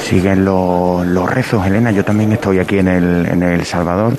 [0.10, 1.92] Siguen los, los rezos, Elena.
[1.92, 4.18] Yo también estoy aquí en el, en el Salvador.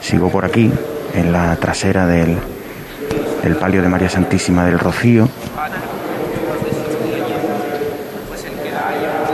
[0.00, 0.68] Sigo por aquí,
[1.14, 2.36] en la trasera del,
[3.44, 5.28] del palio de María Santísima del Rocío.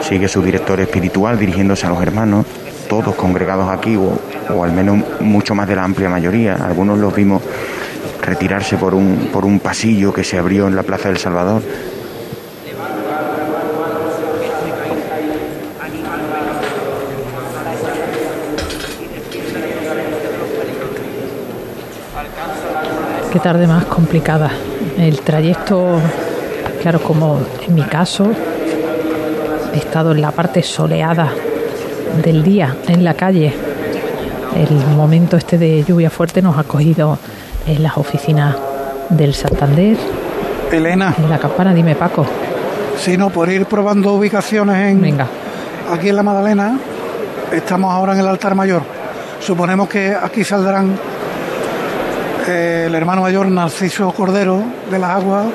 [0.02, 2.44] Sigue su director espiritual dirigiéndose a los hermanos,
[2.86, 4.18] todos congregados aquí, o,
[4.54, 6.56] o al menos mucho más de la amplia mayoría.
[6.56, 7.40] Algunos los vimos
[8.20, 11.62] retirarse por un, por un pasillo que se abrió en la Plaza del Salvador.
[23.34, 24.48] Qué tarde más complicada.
[24.96, 25.98] El trayecto,
[26.80, 28.30] claro, como en mi caso,
[29.74, 31.32] he estado en la parte soleada
[32.22, 33.52] del día, en la calle.
[34.54, 37.18] El momento este de lluvia fuerte nos ha cogido
[37.66, 38.54] en las oficinas
[39.08, 39.96] del Santander.
[40.70, 41.12] Elena.
[41.18, 42.24] En la campana, dime Paco.
[42.98, 45.02] Si no, por ir probando ubicaciones en.
[45.02, 45.26] Venga.
[45.90, 46.78] Aquí en la Magdalena,
[47.50, 48.82] estamos ahora en el altar mayor.
[49.40, 50.96] Suponemos que aquí saldrán
[52.48, 55.46] el hermano mayor Narciso Cordero de las Aguas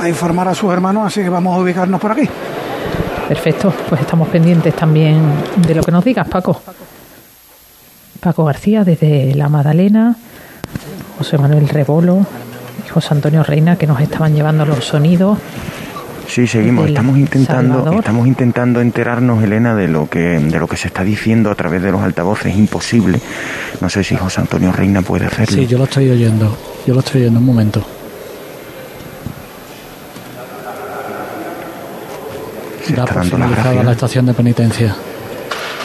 [0.00, 2.28] a informar a sus hermanos, así que vamos a ubicarnos por aquí.
[3.28, 5.20] Perfecto, pues estamos pendientes también
[5.56, 6.60] de lo que nos digas, Paco.
[8.20, 10.16] Paco García desde La Madalena,
[11.18, 12.26] José Manuel Rebolo
[12.96, 15.38] José Antonio Reina que nos estaban llevando los sonidos.
[16.28, 16.84] Sí, seguimos.
[16.84, 17.98] del Estamos intentando, Salvador.
[18.00, 21.82] estamos intentando enterarnos, Elena, de lo que, de lo que se está diciendo a través
[21.82, 22.46] de los altavoces.
[22.52, 23.20] Es imposible.
[23.80, 25.56] No sé si José Antonio Reina puede hacerlo.
[25.56, 26.56] Sí, yo lo estoy oyendo.
[26.86, 27.84] Yo lo estoy oyendo un momento.
[32.84, 33.84] Se Da está por dando finalizada gracias.
[33.86, 34.96] la estación de penitencia.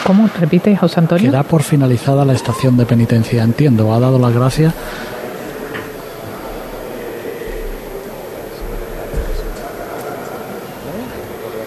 [0.04, 0.28] ¿Cómo?
[0.40, 1.30] ¿Repite, José Antonio?
[1.30, 3.42] Que da por finalizada la estación de penitencia.
[3.42, 4.74] Entiendo, ha dado las gracias.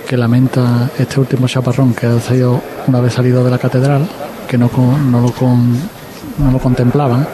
[0.08, 4.08] Que lamenta este último chaparrón que ha sido una vez salido de la catedral,
[4.48, 4.70] que no,
[5.10, 5.80] no, lo, con-
[6.38, 7.28] no lo contemplaban.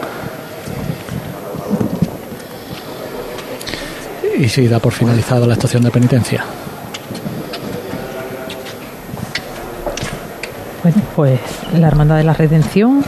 [4.38, 6.44] Y sí, da por finalizada la estación de penitencia.
[10.82, 11.40] Bueno, pues
[11.78, 13.04] la Hermandad de la Redención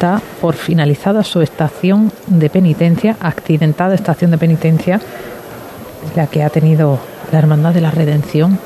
[0.00, 5.00] da por finalizada su estación de penitencia, accidentada estación de penitencia,
[6.16, 6.98] la que ha tenido
[7.32, 8.58] la Hermandad de la Redención.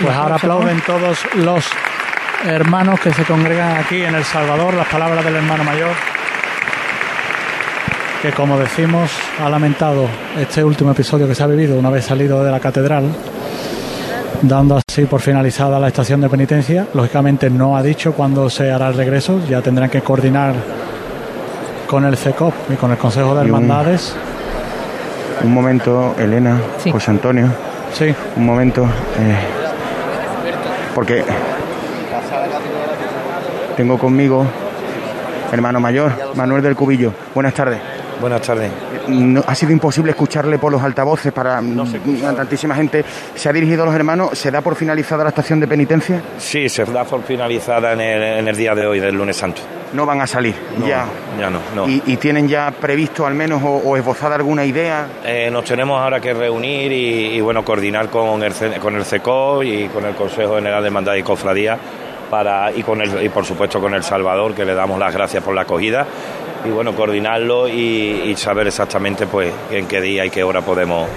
[0.00, 1.64] Pues ahora aplauden todos los
[2.46, 5.92] hermanos que se congregan aquí en El Salvador las palabras del hermano mayor,
[8.20, 9.10] que como decimos
[9.42, 10.06] ha lamentado
[10.38, 13.04] este último episodio que se ha vivido una vez salido de la catedral,
[14.42, 16.86] dando así por finalizada la estación de penitencia.
[16.92, 20.54] Lógicamente no ha dicho cuándo se hará el regreso, ya tendrán que coordinar
[21.86, 24.14] con el CECOP y con el Consejo de Y un- Hermandades.
[25.42, 26.58] Un momento, Elena,
[26.90, 27.48] José Antonio.
[27.92, 28.14] Sí.
[28.36, 28.84] Un momento.
[28.84, 29.36] eh,
[30.94, 31.24] porque
[33.76, 34.46] tengo conmigo
[35.52, 37.12] hermano mayor, Manuel del Cubillo.
[37.34, 37.80] Buenas tardes.
[38.20, 38.70] Buenas tardes.
[39.08, 41.80] No, ha sido imposible escucharle por los altavoces para mm,
[42.26, 43.04] a tantísima gente.
[43.34, 44.38] ¿Se ha dirigido a los hermanos?
[44.38, 46.22] ¿Se da por finalizada la estación de penitencia?
[46.38, 49.60] Sí, se da por finalizada en el, en el día de hoy, del lunes santo.
[49.92, 50.54] No van a salir.
[50.78, 51.06] No, ya.
[51.38, 51.60] ya no.
[51.74, 51.88] no.
[51.88, 55.06] ¿Y, y tienen ya previsto al menos o, o esbozada alguna idea?
[55.24, 59.62] Eh, nos tenemos ahora que reunir y, y, bueno coordinar con el con el CECO
[59.62, 61.78] y con el Consejo General de Hermandad y Cofradía
[62.30, 65.44] para y con el y por supuesto con el Salvador que le damos las gracias
[65.44, 66.06] por la acogida
[66.64, 71.08] y bueno coordinarlo y, y saber exactamente pues en qué día y qué hora podemos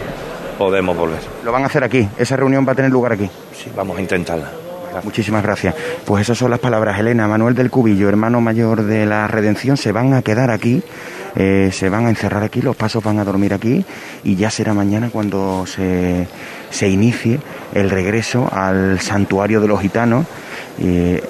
[0.58, 1.20] podemos volver.
[1.44, 2.08] Lo van a hacer aquí.
[2.18, 3.30] Esa reunión va a tener lugar aquí.
[3.54, 4.52] Sí, vamos a intentarla.
[5.04, 5.76] Muchísimas gracias.
[6.06, 7.00] Pues esas son las palabras.
[7.00, 10.82] Elena, Manuel del Cubillo, hermano mayor de la Redención, se van a quedar aquí,
[11.36, 13.86] eh, se van a encerrar aquí, los pasos van a dormir aquí
[14.24, 16.28] y ya será mañana cuando se,
[16.72, 17.40] se inicie
[17.74, 20.26] el regreso al santuario de los gitanos.
[20.80, 21.22] Eh,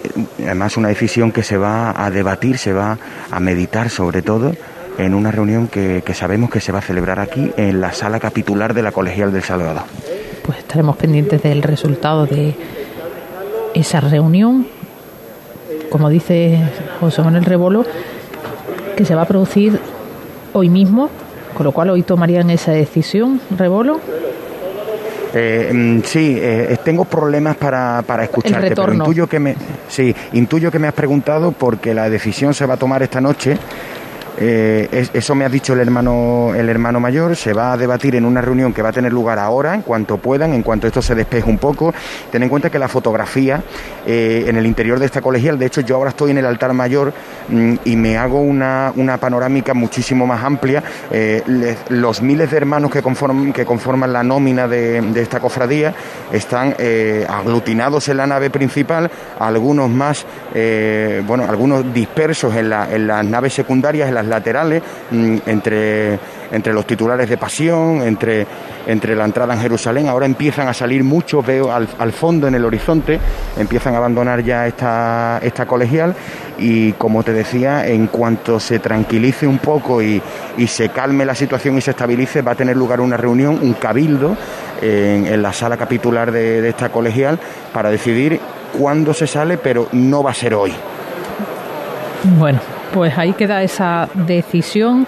[0.43, 2.97] además, una decisión que se va a debatir, se va
[3.31, 4.53] a meditar sobre todo
[4.97, 8.19] en una reunión que, que sabemos que se va a celebrar aquí en la sala
[8.19, 9.83] capitular de la Colegial del Salvador.
[10.43, 12.55] Pues estaremos pendientes del resultado de
[13.73, 14.67] esa reunión,
[15.89, 16.59] como dice
[16.99, 17.85] José Manuel Rebolo,
[18.95, 19.79] que se va a producir
[20.53, 21.09] hoy mismo,
[21.53, 23.99] con lo cual hoy tomarían esa decisión, Rebolo.
[25.39, 29.55] Eh, mm, sí, eh, tengo problemas para, para escucharte, pero intuyo que me,
[29.87, 33.57] sí, intuyo que me has preguntado porque la decisión se va a tomar esta noche.
[34.39, 37.35] Eh, es- eso me ha dicho el hermano, el hermano mayor.
[37.35, 40.17] Se va a debatir en una reunión que va a tener lugar ahora, en cuanto
[40.17, 41.93] puedan, en cuanto esto se despeje un poco.
[42.31, 43.61] Ten en cuenta que la fotografía
[44.05, 46.71] eh, en el interior de esta colegial, de hecho, yo ahora estoy en el altar
[46.73, 47.13] mayor
[47.49, 50.83] mm, y me hago una, una panorámica muchísimo más amplia.
[51.11, 55.93] Eh, los miles de hermanos que conforman, que conforman la nómina de, de esta cofradía
[56.31, 56.75] están
[57.27, 60.25] aglutinados en la nave principal, algunos más,
[61.25, 66.19] bueno, algunos dispersos en, en las naves secundarias, en las laterales, mm, entre,
[66.51, 68.45] entre los titulares de pasión, entre,
[68.85, 70.07] entre la entrada en Jerusalén.
[70.07, 73.19] Ahora empiezan a salir muchos, veo al, fondo en el horizonte,
[73.57, 76.15] empiezan a abandonar ya esta, esta colegial
[76.57, 80.21] y como te decía, en cuanto se tranquilice un poco y,
[80.57, 83.73] y se calme la situación y se estabilice, va a tener lugar una reunión, un
[83.73, 84.35] cabildo
[84.81, 87.39] en, en la sala capitular de, de esta colegial
[87.73, 88.39] para decidir
[88.77, 90.73] cuándo se sale, pero no va a ser hoy.
[92.37, 92.59] Bueno,
[92.93, 95.05] pues ahí queda esa decisión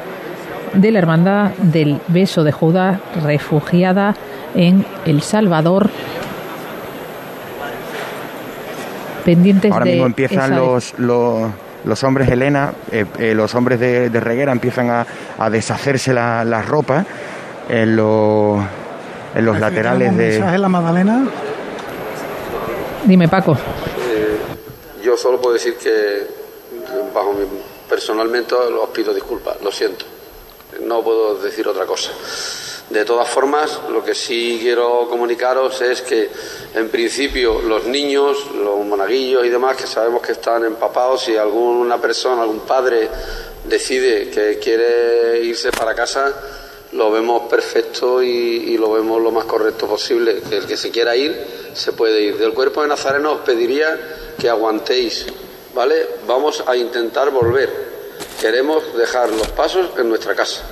[0.74, 4.16] de la hermandad del beso de Judas refugiada
[4.56, 5.90] en El Salvador.
[9.26, 11.52] Pendientes Ahora de mismo empiezan los, los,
[11.86, 15.06] los hombres Helena, eh, eh, los hombres de, de Reguera empiezan a,
[15.38, 17.06] a deshacerse la- las ropas
[17.68, 18.60] en los,
[19.36, 20.56] en los laterales mensaje de...
[20.56, 21.26] en la Magdalena.
[23.06, 23.54] Dime, Paco.
[23.54, 24.38] Eh,
[25.04, 26.28] yo solo puedo decir que,
[27.14, 27.40] bajo mi,
[27.90, 30.06] personalmente, os pido disculpas, lo siento.
[30.82, 32.12] No puedo decir otra cosa.
[32.90, 36.30] De todas formas, lo que sí quiero comunicaros es que,
[36.74, 42.02] en principio, los niños, los monaguillos y demás, que sabemos que están empapados, si alguna
[42.02, 43.08] persona, algún padre
[43.66, 46.34] decide que quiere irse para casa,
[46.94, 50.42] lo vemos perfecto y, lo vemos lo más correcto posible.
[50.50, 51.36] Que el que se quiera ir,
[51.74, 52.38] se puede ir.
[52.38, 55.28] Del cuerpo de Nazareno os pediría que aguantéis,
[55.74, 56.08] ¿vale?
[56.28, 57.90] Vamos a intentar volver.
[58.40, 60.64] Queremos dejar los pasos en nuestra casa,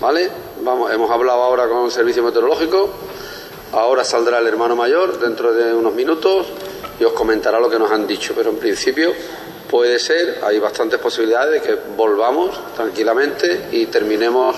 [0.00, 0.30] ¿vale?
[0.60, 2.90] Vamos, hemos hablado ahora con el servicio meteorológico.
[3.72, 6.46] Ahora saldrá el hermano mayor dentro de unos minutos
[6.98, 8.32] y os comentará lo que nos han dicho.
[8.36, 9.12] Pero en principio
[9.68, 14.56] puede ser, hay bastantes posibilidades de que volvamos tranquilamente y terminemos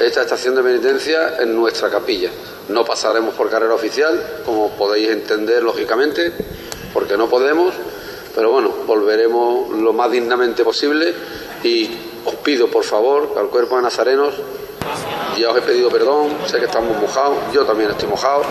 [0.00, 2.30] esta estación de penitencia en nuestra capilla.
[2.68, 6.32] No pasaremos por carrera oficial, como podéis entender lógicamente,
[6.92, 7.72] porque no podemos,
[8.34, 11.14] pero bueno, volveremos lo más dignamente posible
[11.62, 11.90] y
[12.24, 14.34] os pido por favor al cuerpo de nazarenos,
[15.38, 18.42] ya os he pedido perdón, sé que estamos mojados, yo también estoy mojado,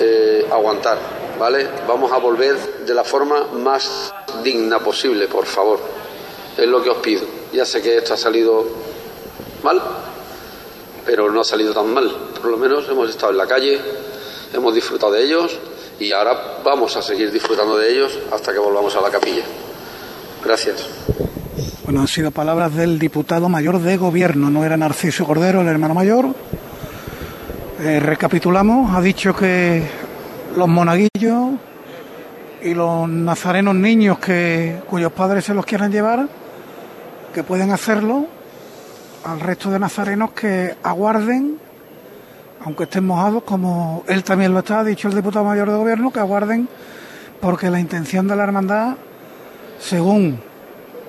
[0.00, 0.98] eh, aguantar,
[1.38, 1.68] ¿vale?
[1.86, 5.78] Vamos a volver de la forma más digna posible, por favor.
[6.56, 7.22] Es lo que os pido.
[7.52, 8.64] Ya sé que esto ha salido
[9.62, 9.80] mal,
[11.04, 12.10] pero no ha salido tan mal.
[12.40, 13.80] Por lo menos hemos estado en la calle,
[14.52, 15.58] hemos disfrutado de ellos
[15.98, 19.44] y ahora vamos a seguir disfrutando de ellos hasta que volvamos a la capilla.
[20.44, 20.88] Gracias.
[21.84, 25.94] Bueno, han sido palabras del diputado mayor de gobierno, no era Narciso Cordero, el hermano
[25.94, 26.26] mayor.
[27.80, 29.82] Eh, recapitulamos, ha dicho que
[30.56, 31.50] los monaguillos
[32.62, 36.26] y los nazarenos niños que, cuyos padres se los quieran llevar,
[37.32, 38.26] que pueden hacerlo,
[39.24, 41.58] al resto de nazarenos que aguarden,
[42.66, 46.10] aunque estén mojados, como él también lo está, ha dicho el diputado mayor de gobierno,
[46.10, 46.68] que aguarden,
[47.40, 48.96] porque la intención de la hermandad,
[49.78, 50.40] según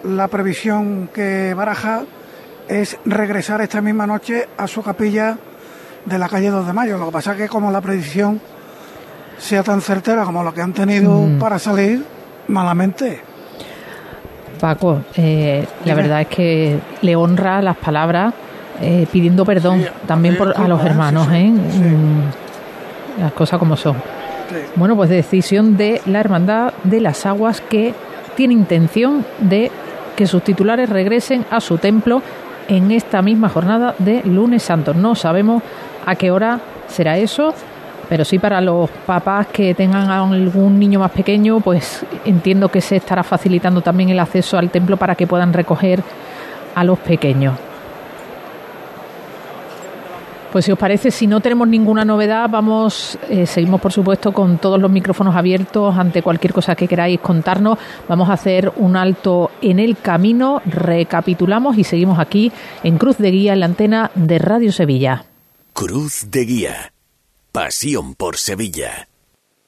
[0.03, 2.03] la previsión que baraja,
[2.67, 5.35] es regresar esta misma noche a su capilla
[6.05, 6.99] de la calle 2 de Mayo.
[6.99, 8.39] Lo que pasa es que como la predicción
[9.39, 11.39] sea tan certera como la que han tenido Mm.
[11.39, 12.05] para salir,
[12.49, 13.19] malamente.
[14.59, 18.31] Paco, eh, la verdad es que le honra las palabras
[18.81, 21.49] eh, pidiendo perdón también por, a los hermanos, ¿eh?
[21.49, 23.95] Mm, Las cosas como son.
[24.75, 27.93] Bueno, pues decisión de la Hermandad de las Aguas que
[28.35, 29.71] tiene intención de
[30.15, 32.21] que sus titulares regresen a su templo
[32.67, 34.93] en esta misma jornada de lunes santo.
[34.93, 35.63] No sabemos
[36.05, 37.53] a qué hora será eso,
[38.09, 42.81] pero sí para los papás que tengan a algún niño más pequeño, pues entiendo que
[42.81, 46.01] se estará facilitando también el acceso al templo para que puedan recoger
[46.75, 47.66] a los pequeños.
[50.51, 54.57] Pues si os parece, si no tenemos ninguna novedad, vamos, eh, seguimos por supuesto con
[54.57, 57.77] todos los micrófonos abiertos ante cualquier cosa que queráis contarnos.
[58.07, 62.51] Vamos a hacer un alto en el camino, recapitulamos y seguimos aquí
[62.83, 65.25] en Cruz de Guía en la antena de Radio Sevilla.
[65.73, 66.93] Cruz de Guía.
[67.51, 69.07] Pasión por Sevilla.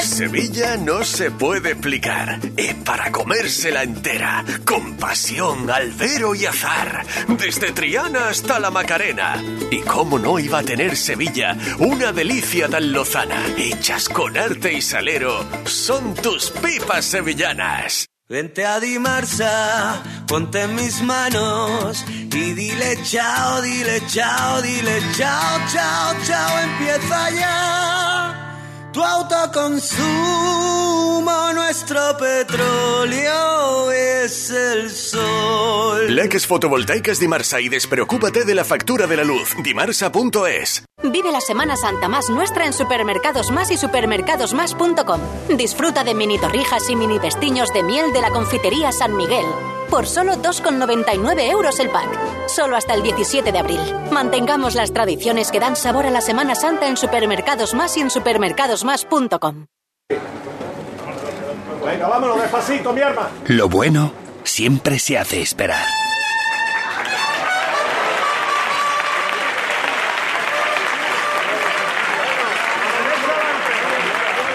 [0.00, 2.38] Sevilla no se puede explicar.
[2.56, 4.44] Es para comérsela entera.
[4.64, 7.04] Con pasión, albero y azar.
[7.38, 9.42] Desde Triana hasta la Macarena.
[9.70, 13.42] ¿Y cómo no iba a tener Sevilla una delicia tan lozana?
[13.56, 15.44] Hechas con arte y salero.
[15.64, 18.06] Son tus pipas sevillanas.
[18.28, 26.14] Vente a Dimarsa, ponte en mis manos y dile chao, dile chao, dile chao, chao,
[26.26, 28.47] chao, empieza ya.
[28.98, 30.02] Tu autoconsumo,
[31.54, 36.12] nuestro petróleo es el sol.
[36.12, 39.54] Leques fotovoltaicas Dimarsa y despreocúpate de la factura de la luz.
[39.62, 40.82] Dimarsa.es.
[41.04, 45.20] Vive la Semana Santa más nuestra en Supermercados Más y supermercadosmás.com.
[45.56, 49.46] Disfruta de mini torrijas y mini pestiños de miel de la confitería San Miguel.
[49.90, 52.48] Por solo 2,99 euros el pack.
[52.48, 53.80] Solo hasta el 17 de abril.
[54.10, 58.10] Mantengamos las tradiciones que dan sabor a la Semana Santa en Supermercados Más y en
[58.10, 59.66] supermercadosmás.com.
[61.84, 63.30] Venga, vámonos despacito, mi arma.
[63.46, 64.12] Lo bueno
[64.44, 65.86] siempre se hace esperar.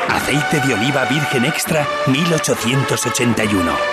[0.09, 3.92] Aceite de oliva virgen extra 1881.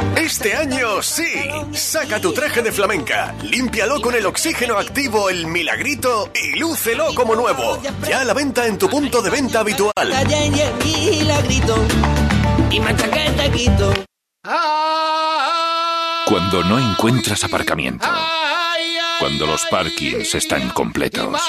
[0.21, 1.33] Este año sí.
[1.73, 7.35] Saca tu traje de flamenca, límpialo con el oxígeno activo El Milagrito y lúcelo como
[7.35, 7.81] nuevo.
[8.07, 9.91] Ya a la venta en tu punto de venta habitual.
[9.95, 11.75] Calle y el milagrito.
[12.69, 13.93] Y mancha que te quito.
[16.27, 18.07] Cuando no encuentras aparcamiento.
[19.17, 21.41] Cuando los parkings están completos.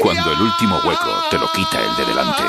[0.00, 2.42] Cuando el último hueco te lo quita el de delante.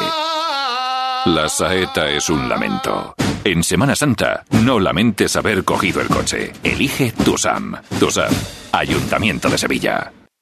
[1.26, 3.14] La saeta es un lamento.
[3.44, 6.52] En Semana Santa, no lamentes haber cogido el coche.
[6.64, 7.76] Elige Tusam.
[8.00, 8.34] Tusam,
[8.72, 10.12] Ayuntamiento de Sevilla.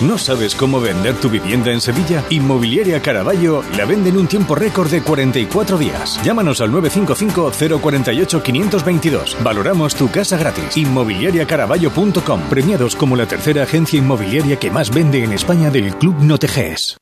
[0.00, 2.24] ¿No sabes cómo vender tu vivienda en Sevilla?
[2.28, 6.18] Inmobiliaria Caraballo la vende en un tiempo récord de 44 días.
[6.24, 9.40] Llámanos al 955-048-522.
[9.44, 10.76] Valoramos tu casa gratis.
[10.76, 12.40] Inmobiliariacaraballo.com.
[12.50, 16.96] Premiados como la tercera agencia inmobiliaria que más vende en España del Club Noteges.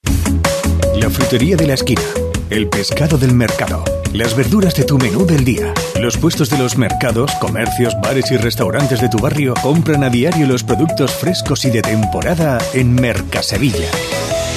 [0.95, 2.03] La frutería de la esquina.
[2.51, 3.83] El pescado del mercado.
[4.13, 5.73] Las verduras de tu menú del día.
[5.99, 10.47] Los puestos de los mercados, comercios, bares y restaurantes de tu barrio compran a diario
[10.47, 13.91] los productos frescos y de temporada en Mercasevilla.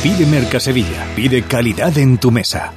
[0.04, 1.08] Pide Mercasevilla.
[1.16, 2.74] Pide calidad en tu mesa.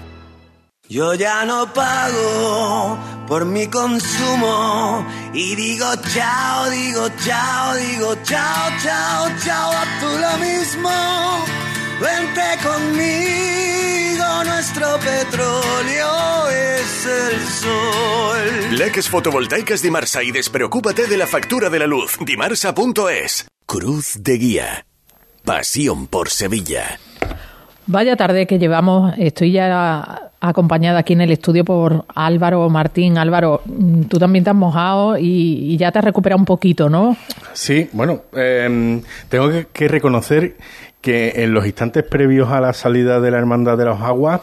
[0.88, 5.04] Yo ya no pago por mi consumo
[5.34, 11.67] y digo chao, digo chao, digo chao, chao, chao, a tú lo mismo.
[12.00, 18.78] Vente conmigo, nuestro petróleo es el sol.
[18.78, 22.16] Leques fotovoltaicas Dimarsa y despreocúpate de la factura de la luz.
[22.24, 23.48] Dimarsa.es.
[23.66, 24.86] Cruz de Guía.
[25.44, 27.00] Pasión por Sevilla.
[27.86, 29.14] Vaya tarde que llevamos.
[29.18, 33.18] Estoy ya acompañada aquí en el estudio por Álvaro Martín.
[33.18, 36.88] Álvaro, mm, tú también te has mojado y, y ya te has recuperado un poquito,
[36.88, 37.16] ¿no?
[37.54, 40.56] Sí, bueno, eh, tengo que, que reconocer
[41.00, 44.40] que en los instantes previos a la salida de la Hermandad de las Aguas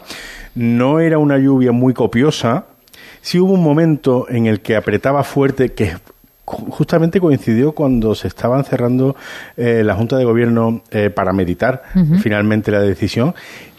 [0.54, 2.64] no era una lluvia muy copiosa.
[3.20, 5.92] Sí hubo un momento en el que apretaba fuerte, que
[6.46, 9.16] ju- justamente coincidió cuando se estaban cerrando
[9.56, 11.82] eh, la Junta de Gobierno eh, para meditar
[12.22, 13.34] finalmente la decisión.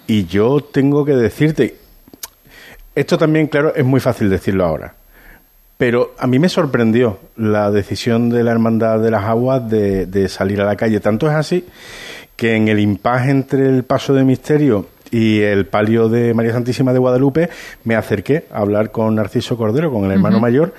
[0.06, 1.76] Y yo tengo que decirte,
[2.96, 4.94] esto también, claro, es muy fácil decirlo ahora.
[5.78, 10.28] Pero a mí me sorprendió la decisión de la Hermandad de las Aguas de, de
[10.28, 11.00] salir a la calle.
[11.00, 11.66] Tanto es así
[12.38, 16.94] que en el impasse entre el paso de misterio y el palio de María Santísima
[16.94, 17.50] de Guadalupe
[17.84, 20.74] me acerqué a hablar con Narciso Cordero, con el hermano mayor,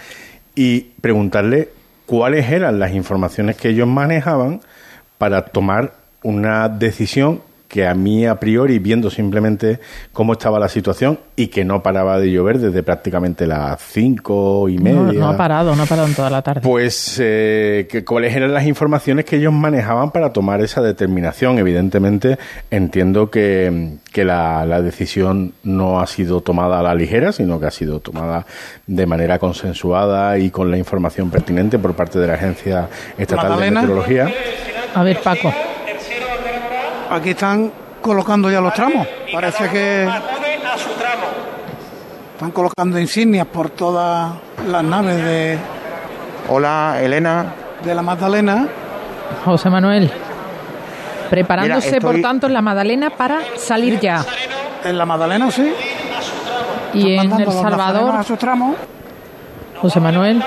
[0.55, 1.69] y preguntarle
[2.07, 4.61] cuáles eran las informaciones que ellos manejaban
[5.19, 9.79] para tomar una decisión que a mí a priori, viendo simplemente
[10.13, 14.79] cómo estaba la situación y que no paraba de llover desde prácticamente las cinco y
[14.79, 15.01] media.
[15.01, 16.63] No, no ha parado, no ha parado en toda la tarde.
[16.63, 21.59] Pues, eh, ¿cuáles eran las informaciones que ellos manejaban para tomar esa determinación?
[21.59, 22.39] Evidentemente,
[22.71, 27.67] entiendo que, que la, la decisión no ha sido tomada a la ligera, sino que
[27.67, 28.47] ha sido tomada
[28.87, 32.89] de manera consensuada y con la información pertinente por parte de la Agencia
[33.19, 33.83] Estatal Magdalena.
[33.83, 34.35] de Meteorología.
[34.95, 35.53] A ver, Paco.
[37.11, 39.07] Aquí están colocando ya los tramos.
[39.33, 40.09] Parece que
[42.35, 44.33] están colocando insignias por todas
[44.69, 45.59] las naves de,
[46.49, 47.47] Hola, Elena.
[47.85, 48.67] de la Magdalena.
[49.45, 50.11] José Manuel.
[51.31, 54.25] Preparándose, Mira, estoy- por tanto, en la Magdalena para salir ya.
[54.85, 55.73] En la Magdalena, sí.
[56.95, 58.77] Y en El Salvador, a sus tramos.
[59.81, 60.43] José Manuel.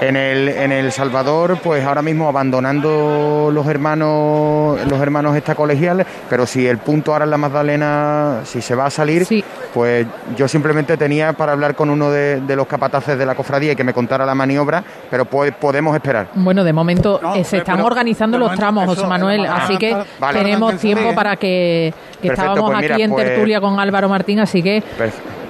[0.00, 6.04] En el, en el Salvador, pues ahora mismo abandonando los hermanos, los hermanos esta colegial,
[6.28, 9.26] pero si el punto ahora en la Magdalena, si se va a salir,
[9.72, 13.72] pues yo simplemente tenía para hablar con uno de, de los capataces de la cofradía
[13.72, 16.26] y que me contara la maniobra, pero pues podemos esperar.
[16.34, 19.96] Bueno, de momento eh, se están pero organizando los tramos, eso, José Manuel, así que
[20.18, 20.38] vale.
[20.38, 24.08] tenemos tiempo para que, que Perfecto, estábamos pues mira, aquí en pues- tertulia con Álvaro
[24.08, 24.82] Martín, así que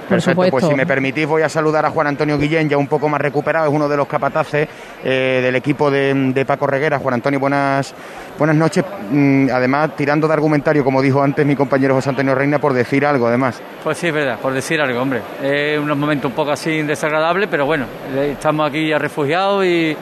[0.07, 2.87] Por Perfecto, pues si me permitís voy a saludar a Juan Antonio Guillén, ya un
[2.87, 4.67] poco más recuperado, es uno de los capataces
[5.03, 6.99] eh, del equipo de, de Paco Reguera.
[6.99, 7.93] Juan Antonio, buenas,
[8.37, 8.85] buenas noches.
[9.09, 13.03] Mm, Además, tirando de argumentario, como dijo antes mi compañero José Antonio Reina, por decir
[13.05, 13.59] algo, además.
[13.83, 15.21] Pues sí, es verdad, por decir algo, hombre.
[15.41, 17.85] Es unos momentos un poco así desagradables, pero bueno,
[18.15, 19.97] eh, estamos aquí ya refugiados y,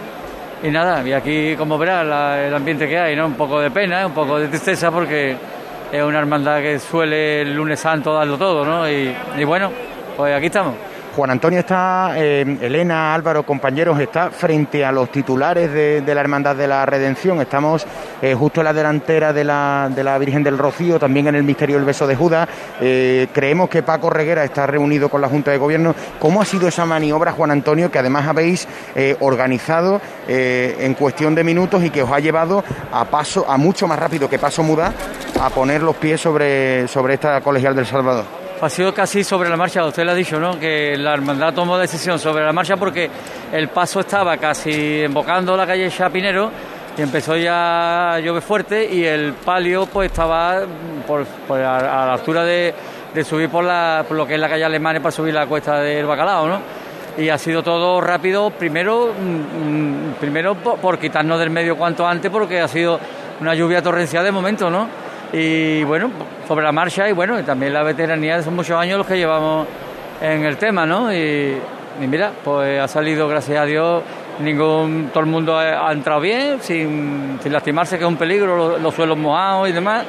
[0.63, 3.27] y nada, y aquí, como verás, la- el ambiente que hay, ¿no?
[3.27, 5.35] Un poco de pena, un poco de tristeza, porque
[5.91, 8.89] es una hermandad que suele el lunes santo darlo todo, ¿no?
[8.89, 9.71] Y, y bueno,
[10.15, 10.75] pues aquí estamos.
[11.15, 16.55] Juan Antonio está, eh, Elena, Álvaro, compañeros, está frente a los titulares de, la Hermandad
[16.55, 17.39] de la Redención.
[17.39, 17.85] Estamos
[18.19, 21.43] eh, justo en la delantera de la, de la Virgen del Rocío, también en el
[21.43, 22.49] misterio del beso de Judas.
[22.81, 25.93] Eh, creemos que Paco Reguera está reunido con la Junta de Gobierno.
[26.17, 28.67] ¿Cómo ha sido esa maniobra, Juan Antonio, que además habéis
[29.19, 33.99] organizado en cuestión de minutos y que os ha llevado a paso, a mucho más
[33.99, 34.93] rápido que Paso Muda,
[35.39, 38.42] a poner los pies sobre esta colegial del Salvador?
[38.63, 40.57] Ha sido casi sobre la marcha, usted lo ha dicho, ¿no?
[40.57, 43.09] Que la hermandad tomó decisión sobre la marcha porque
[43.51, 46.49] el paso estaba casi embocando la calle Chapinero
[46.97, 51.25] y empezó ya a llover fuerte y el palio pues estaba mm, por,
[51.57, 52.73] a, la altura de,
[53.13, 55.81] de subir por, la, por lo que es la calle Alemania para subir la cuesta
[55.81, 56.61] del Bacalao, ¿no?
[57.17, 62.07] Y ha sido todo rápido, primero, mm, mm, primero por, por quitarnos del medio cuanto
[62.07, 62.97] antes porque ha sido
[63.41, 64.87] una lluvia torrencial de momento, ¿no?
[65.33, 66.11] Y bueno,
[66.47, 69.67] sobre la marcha y bueno, y también la veteranía son muchos años los que llevamos
[70.21, 71.11] en el tema, ¿no?
[71.11, 71.57] Y,
[71.99, 74.03] y mira, pues ha salido, gracias a Dios,
[74.39, 78.81] ningún, todo el mundo ha, entrado bien, sin, sin lastimarse, que es un peligro, los,
[78.81, 80.05] los suelos mojados y demás,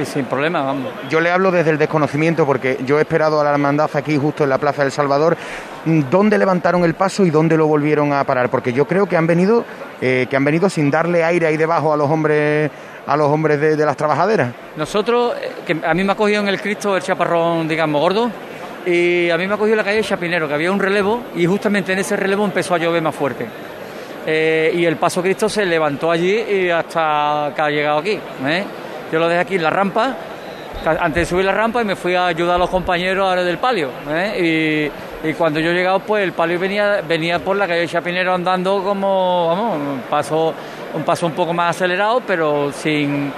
[0.00, 0.92] y sin problema, vamos.
[1.10, 4.44] Yo le hablo desde el desconocimiento porque yo he esperado a la hermandad aquí justo
[4.44, 5.36] en la Plaza del Salvador.
[5.84, 8.48] ¿Dónde levantaron el paso y dónde lo volvieron a parar?
[8.48, 9.64] Porque yo creo que han venido,
[10.00, 12.70] eh, que han venido sin darle aire ahí debajo a los hombres,
[13.08, 14.52] a los hombres de, las trabajaderas.
[14.76, 18.30] Nosotros, eh, que a mí me ha cogido en el Cristo el chaparrón, digamos, gordo,
[18.84, 21.94] y a mí me ha cogido la calle Chapinero, que había un relevo, y justamente
[21.94, 23.46] en ese relevo empezó a llover más fuerte.
[24.26, 28.18] Eh, y el paso Cristo se levantó allí y hasta que ha llegado aquí.
[28.46, 28.64] ¿eh?
[29.10, 30.14] Yo lo dejé aquí en la rampa,
[30.84, 33.88] antes de subir la rampa, y me fui a ayudar a los compañeros del palio.
[35.24, 38.82] Y cuando yo he llegado, pues el palio venía, venía por la calle Chapinero andando
[38.82, 40.54] como, vamos, un paso,
[40.94, 43.32] un paso un poco más acelerado, pero sin,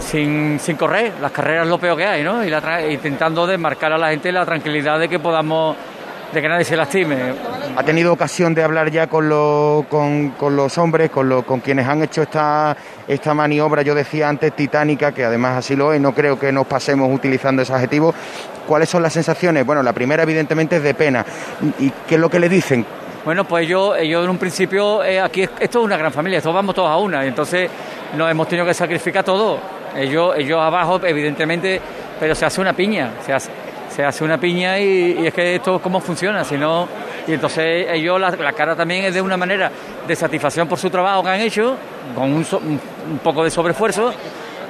[0.00, 1.12] sin, sin correr.
[1.20, 2.44] Las carreras es lo peor que hay, ¿no?
[2.44, 2.52] Y
[2.92, 5.76] intentando desmarcar a la gente la tranquilidad de que podamos,
[6.32, 7.32] de que nadie se lastime.
[7.76, 11.86] ¿Ha tenido ocasión de hablar ya con, los con los hombres, con, los con quienes
[11.86, 16.12] han hecho esta, esta maniobra, yo decía antes, titánica, que además así lo es, no
[16.12, 18.12] creo que nos pasemos utilizando ese adjetivo?
[18.66, 19.64] ¿Cuáles son las sensaciones?
[19.66, 21.24] Bueno, la primera evidentemente es de pena.
[21.78, 22.84] ¿Y qué es lo que le dicen?
[23.24, 26.40] Bueno, pues yo, yo en un principio, eh, aquí es- esto es una gran familia,
[26.42, 27.70] todos vamos todos a una, y entonces
[28.16, 29.58] nos hemos tenido que sacrificar todo.
[29.96, 31.80] Ellos, ellos abajo, evidentemente,
[32.20, 33.50] pero se hace una piña, se hace,
[33.94, 36.86] se hace una piña y, es que esto es como funciona, si no,
[37.26, 39.70] y entonces ellos, la, cara también es de una manera
[40.06, 41.76] de satisfacción por su trabajo que han hecho,
[42.14, 44.12] con un, so- un poco de sobreesfuerzo,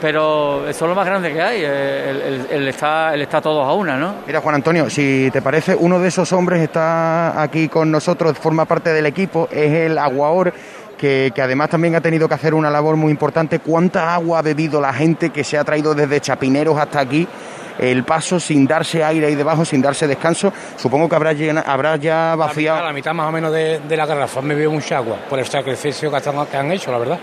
[0.05, 3.41] pero eso es lo más grande que hay, eh, el, el- el está, el está
[3.41, 4.17] todos a una, ¿no?
[4.27, 8.67] Mira, Juan Antonio, si te parece, uno de esos hombres está aquí con nosotros, forma
[8.67, 10.53] parte del equipo, es el aguaor.
[10.99, 13.59] Que, que además también ha tenido que hacer una labor muy importante.
[13.59, 17.27] ¿Cuánta agua ha bebido la gente que se ha traído desde Chapineros hasta aquí?
[17.79, 20.53] El paso sin darse aire ahí debajo, sin darse descanso.
[20.77, 22.79] Supongo que habrá, llena- habrá ya vaciado.
[22.79, 25.39] A la mitad más o menos de, de la garrafa me veo mucha agua por
[25.41, 27.19] el sacrificio que, están- que han hecho, la verdad.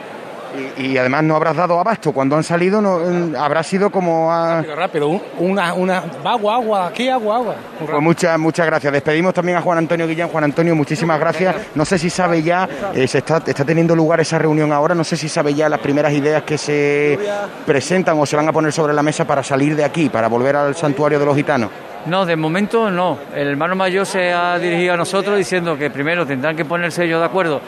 [0.78, 2.12] Y, además no habrás dado abasto.
[2.12, 4.32] Cuando han salido no, eh, habrá sido como...
[4.32, 4.58] A...
[4.58, 5.22] Rápido, rápido.
[5.40, 6.04] Una, una...
[6.24, 7.56] Agua, agua, aquí agua, agua.
[7.80, 8.94] Pues muchas, muchas gracias.
[8.94, 10.28] Despedimos también a Juan Antonio Guillén.
[10.28, 11.56] Juan Antonio, muchísimas gracias.
[11.76, 15.04] No sé si sabe ya, eh, se está, está teniendo lugar esa reunión ahora, no
[15.04, 17.18] sé si sabe ya las primeras ideas que se
[17.66, 20.56] presentan o se van a poner sobre la mesa para salir de aquí, para volver
[20.56, 21.70] al santuario de los gitanos.
[22.06, 23.18] No, de momento no.
[23.36, 27.20] El hermano mayor se ha dirigido a nosotros diciendo que primero tendrán que ponerse ellos
[27.20, 27.62] de acuerdo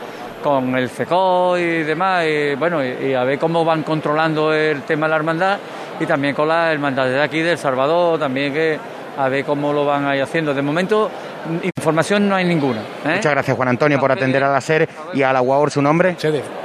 [0.44, 5.08] con el FECO y demás, y bueno, y, a ver cómo van controlando el tema
[5.08, 5.58] de la hermandad
[6.00, 8.78] y también con la hermandad de aquí del Salvador, también que
[9.18, 10.54] a ver cómo lo van ahí haciendo.
[10.54, 11.10] De momento,
[11.64, 12.82] información no hay ninguna.
[13.06, 13.16] ¿eh?
[13.16, 16.16] Muchas gracias, Juan Antonio, por atender a la SER y a la UAOR, su nombre.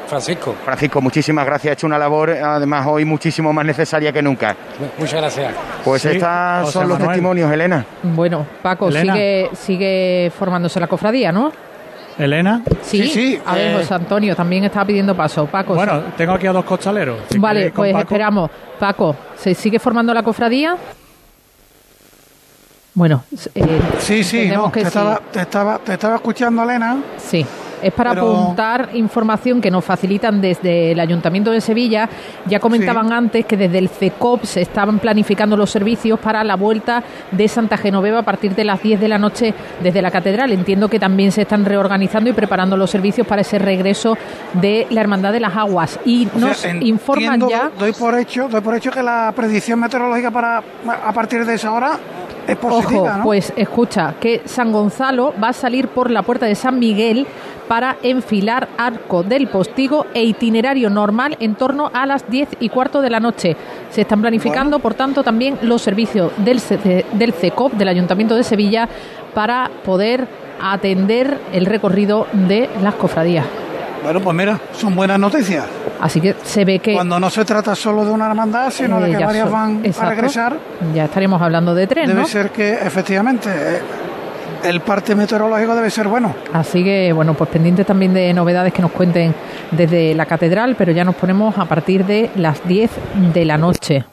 [0.07, 0.55] Francisco.
[0.65, 1.71] Francisco, muchísimas gracias.
[1.71, 4.57] Ha hecho una labor, además, hoy muchísimo más necesaria que nunca.
[4.99, 5.55] Muchas gracias.
[5.85, 7.85] Pues estos son los testimonios, Elena.
[8.03, 11.53] Bueno, Paco, sigue, sigue formándose la cofradía, ¿no?
[12.19, 12.63] Elena.
[12.83, 13.41] Sí, sí.
[13.47, 15.47] A ver, eh, José Antonio también estaba pidiendo paso.
[15.47, 15.75] Paco.
[15.75, 17.21] Bueno, tengo aquí a dos costaleros.
[17.37, 18.51] vale, pues esperamos.
[18.79, 20.77] Paco, ¿se sigue formando la cofradía?
[22.95, 23.23] Bueno,
[23.55, 26.99] eh, sí, sí, te, Estaba, te, estaba, te estaba escuchando, Elena.
[27.17, 27.47] Sí.
[27.83, 32.09] Es para apuntar información que nos facilitan desde el Ayuntamiento de Sevilla.
[32.47, 37.03] Ya comentaban antes que desde el CECOP se estaban planificando los servicios para la vuelta
[37.31, 40.53] de Santa Genoveva a partir de las 10 de la noche desde la Catedral.
[40.53, 44.17] Entiendo que también se están reorganizando y preparando los servicios para ese regreso
[44.55, 45.99] de la Hermandad de las Aguas.
[46.05, 47.71] Y nos informan ya.
[47.79, 51.73] Doy por hecho, doy por hecho que la predicción meteorológica para a partir de esa
[51.73, 51.99] hora
[52.49, 56.55] es positiva, Ojo, pues escucha que San Gonzalo va a salir por la puerta de
[56.55, 57.27] San Miguel
[57.69, 63.03] para enfilar arco del postigo e itinerario normal en torno a las 10 y cuarto
[63.03, 63.57] de la noche.
[63.91, 66.61] Se están planificando, por tanto, también los servicios del,
[67.13, 68.89] del CECOP, del Ayuntamiento de Sevilla,
[69.35, 70.27] para poder
[70.61, 73.45] atender el recorrido de las cofradías.
[74.03, 75.65] Bueno, pues mira, son buenas noticias.
[76.01, 76.95] Así que se ve que...
[76.95, 80.09] Cuando no se trata solo de una hermandad, sino de eh, que varias van a
[80.09, 80.57] regresar...
[80.95, 83.81] Ya estaríamos hablando de tren, Debe ser que, efectivamente, eh,
[84.65, 86.35] el parte meteorológico debe ser bueno.
[86.53, 89.35] Así que, bueno, pues pendiente también de novedades que nos cuenten
[89.71, 92.91] desde la catedral, pero ya nos ponemos a partir de las 10
[93.35, 94.05] de la noche.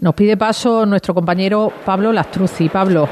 [0.00, 2.68] Nos pide paso nuestro compañero Pablo Lastruzzi.
[2.68, 3.08] Pablo.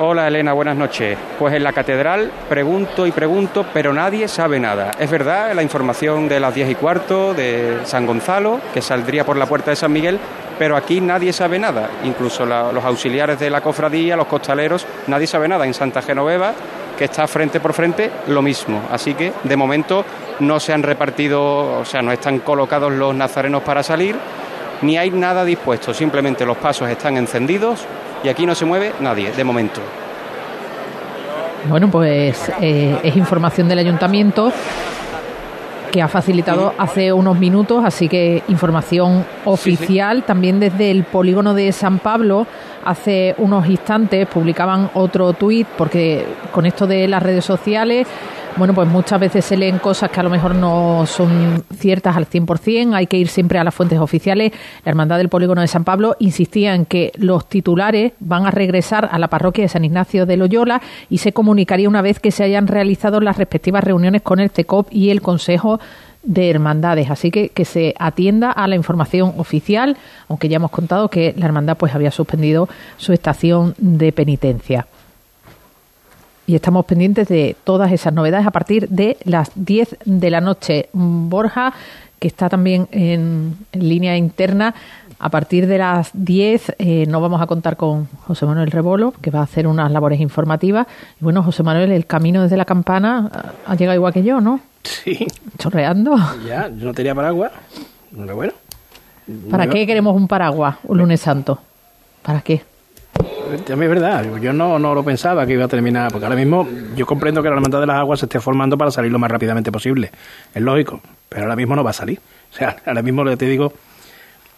[0.00, 1.16] Hola Elena, buenas noches.
[1.38, 4.90] Pues en la catedral pregunto y pregunto, pero nadie sabe nada.
[4.98, 9.36] Es verdad, la información de las 10 y cuarto de San Gonzalo, que saldría por
[9.36, 10.18] la puerta de San Miguel,
[10.58, 15.46] pero aquí nadie sabe nada, incluso los auxiliares de la cofradía, los costaleros, nadie sabe
[15.46, 15.64] nada.
[15.64, 16.54] En Santa Genoveva,
[16.98, 18.82] que está frente por frente, lo mismo.
[18.90, 20.04] Así que de momento
[20.40, 24.16] no se han repartido, o sea, no están colocados los nazarenos para salir,
[24.82, 27.86] ni hay nada dispuesto, simplemente los pasos están encendidos
[28.24, 29.80] y aquí no se mueve nadie, de momento.
[31.68, 34.50] Bueno, pues eh, es información del ayuntamiento
[35.92, 40.24] que ha facilitado hace unos minutos, así que información oficial.
[40.24, 42.48] También desde el polígono de San Pablo,
[42.84, 48.08] hace unos instantes publicaban otro tuit, porque con esto de las redes sociales
[48.56, 52.28] bueno, pues muchas veces se leen cosas que a lo mejor no son ciertas al
[52.28, 54.52] 100%, hay que ir siempre a las fuentes oficiales.
[54.84, 59.08] La Hermandad del Polígono de San Pablo insistía en que los titulares van a regresar
[59.10, 60.80] a la parroquia de San Ignacio de Loyola
[61.10, 64.88] y se comunicaría una vez que se hayan realizado las respectivas reuniones con el CECOP
[64.90, 65.80] y el Consejo
[66.22, 69.98] de hermandades, así que que se atienda a la información oficial,
[70.28, 74.86] aunque ya hemos contado que la hermandad pues había suspendido su estación de penitencia
[76.46, 80.88] y estamos pendientes de todas esas novedades a partir de las 10 de la noche.
[80.92, 81.72] Borja,
[82.18, 84.74] que está también en, línea interna,
[85.18, 89.30] a partir de las 10 eh, no vamos a contar con José Manuel Rebolo, que
[89.30, 90.86] va a hacer unas labores informativas.
[91.20, 93.30] Y bueno, José Manuel, el camino desde la campana
[93.66, 94.60] ha llegado igual que yo, ¿no?
[94.82, 95.26] Sí.
[95.58, 96.16] Chorreando.
[96.46, 97.52] Ya, yo no tenía paraguas.
[98.14, 98.52] Pero bueno.
[99.50, 101.58] ¿Para qué queremos un paraguas un lunes santo?
[102.22, 102.62] ¿Para qué?
[103.52, 107.06] Es verdad, yo no, no lo pensaba que iba a terminar, porque ahora mismo yo
[107.06, 109.70] comprendo que la hermandad de las aguas se esté formando para salir lo más rápidamente
[109.72, 110.10] posible,
[110.54, 112.20] es lógico, pero ahora mismo no va a salir.
[112.54, 113.72] O sea, ahora mismo te digo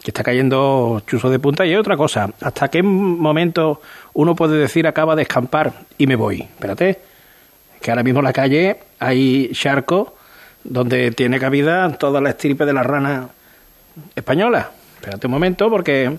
[0.03, 3.81] que está cayendo chuzo de punta y hay otra cosa, ¿hasta qué momento
[4.13, 6.43] uno puede decir acaba de escampar y me voy?
[6.43, 7.01] Espérate,
[7.81, 10.15] que ahora mismo en la calle hay charco
[10.63, 13.29] donde tiene cabida toda la estirpe de la rana
[14.15, 14.71] española.
[14.97, 16.19] Espérate un momento porque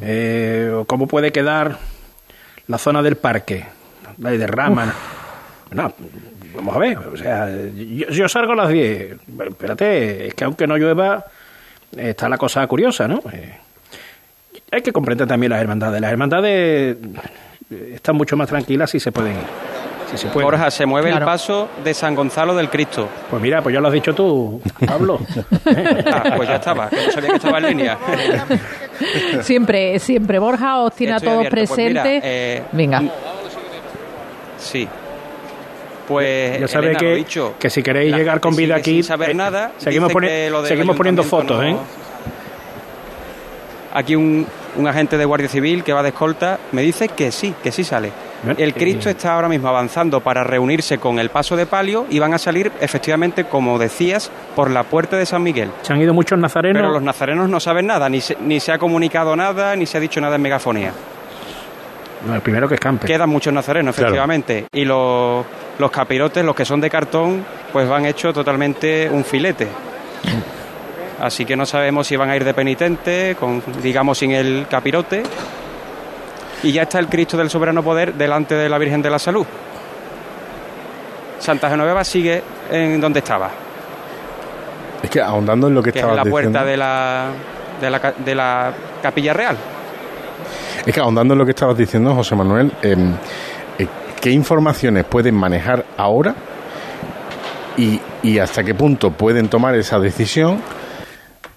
[0.00, 1.78] eh, ¿Cómo puede quedar
[2.68, 3.66] la zona del parque?
[4.18, 4.94] La de rama.
[5.70, 5.92] No,
[6.54, 6.98] vamos a ver.
[6.98, 9.16] O sea, yo, salgo a las 10.
[9.48, 11.24] espérate, es que aunque no llueva,
[11.96, 13.22] está la cosa curiosa, ¿no?
[13.32, 13.54] Eh,
[14.70, 16.00] hay que comprender también las hermandades.
[16.00, 16.96] Las hermandades
[17.70, 19.71] están mucho más tranquilas si se pueden ir.
[20.18, 20.44] Se puede.
[20.44, 21.24] Borja, se mueve Claro.
[21.24, 23.08] el paso de San Gonzalo del Cristo.
[23.30, 25.18] Pues mira, pues ya lo has dicho tú, Pablo.
[26.12, 27.98] Ah, pues ya estaba, que no sabía que estaba en línea.
[29.42, 30.38] Siempre, siempre.
[30.38, 31.38] Borja os tiene a todos.
[31.38, 32.22] Pues presentes.
[32.24, 33.02] eh, Venga.
[34.58, 34.86] Sí.
[36.06, 39.04] Pues Ya sabe Elena, que, lo dicho, que si queréis llegar con vida aquí, sin
[39.04, 41.76] saber eh, nada, seguimos, poni- poniendo fotos, no- ¿eh?
[43.94, 44.46] Aquí un,
[44.76, 47.84] un agente de Guardia Civil que va de escolta me dice que sí, que sí
[47.84, 48.10] sale.
[48.58, 52.34] El Cristo está ahora mismo avanzando para reunirse con el paso de palio y van
[52.34, 55.70] a salir efectivamente, como decías, por la puerta de San Miguel.
[55.82, 56.80] Se han ido muchos nazarenos.
[56.80, 59.96] Pero los nazarenos no saben nada, ni se, ni se ha comunicado nada, ni se
[59.96, 60.92] ha dicho nada en megafonía.
[62.26, 63.06] No, el primero que escampe.
[63.06, 64.08] Quedan muchos nazarenos, Claro.
[64.08, 64.66] efectivamente.
[64.72, 65.44] Y los,
[65.78, 69.68] los capirotes, los que son de cartón, pues van hecho totalmente un filete.
[71.20, 75.22] Así que no sabemos si van a ir de penitente, con, digamos sin el capirote.
[76.62, 79.46] Y ya está el Cristo del Soberano Poder delante de la Virgen de la Salud.
[81.40, 82.40] Santa Genoveva sigue
[82.70, 83.50] en donde estaba,
[85.02, 87.26] Es que ahondando en lo que, que es en la puerta diciendo, de la,
[87.80, 89.56] de, la, de la Capilla Real.
[90.86, 93.12] es que ahondando en lo que estabas diciendo, José Manuel, em,
[93.76, 93.88] eh,
[94.20, 96.36] ¿qué informaciones pueden manejar ahora
[97.76, 100.60] y, y hasta qué punto pueden tomar esa decisión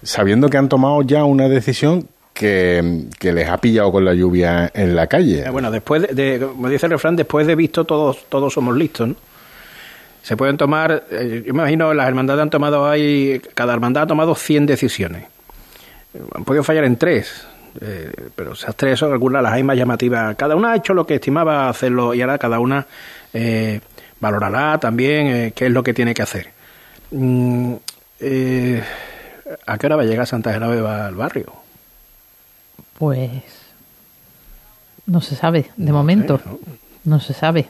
[0.02, 4.94] sabiendo que han tomado ya una decisión que, les ha pillado con la lluvia en
[4.94, 5.44] la calle?
[5.46, 9.10] Eh, Bueno, después de, como dice el refrán, después de visto todos todos somos listos.
[10.22, 14.06] Se pueden tomar, eh, yo me imagino, las hermandades han tomado ahí, cada hermandad ha
[14.06, 15.22] tomado 100 decisiones.
[16.14, 17.46] Eh, Han podido fallar en tres,
[17.80, 20.34] eh, pero esas tres son algunas las hay más llamativas.
[20.36, 22.86] Cada una ha hecho lo que estimaba hacerlo y ahora cada una
[23.32, 23.80] eh,
[24.20, 26.48] valorará también eh, qué es lo que tiene que hacer.
[27.10, 27.74] Mm,
[28.20, 28.82] eh,
[29.66, 31.52] ¿A qué hora va a llegar Santa Genoveva al barrio?
[32.98, 33.30] Pues
[35.06, 36.40] no se sabe, de momento.
[37.04, 37.66] No se sabe.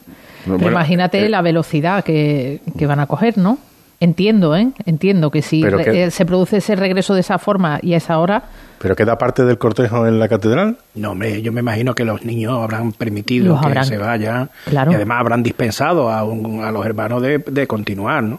[0.46, 3.58] No, Pero bueno, imagínate eh, la velocidad que, que van a coger, ¿no?
[3.98, 4.68] Entiendo, ¿eh?
[4.84, 7.94] Entiendo que si Pero re- que- eh, se produce ese regreso de esa forma y
[7.94, 8.44] a esa hora,
[8.78, 10.76] ¿Pero queda parte del cortejo en la catedral?
[10.94, 13.84] No, hombre, yo me imagino que los niños habrán permitido Los que habrán.
[13.86, 14.92] se vayan Claro.
[14.92, 18.38] y además habrán dispensado a, un- a los hermanos de, de continuar, ¿no?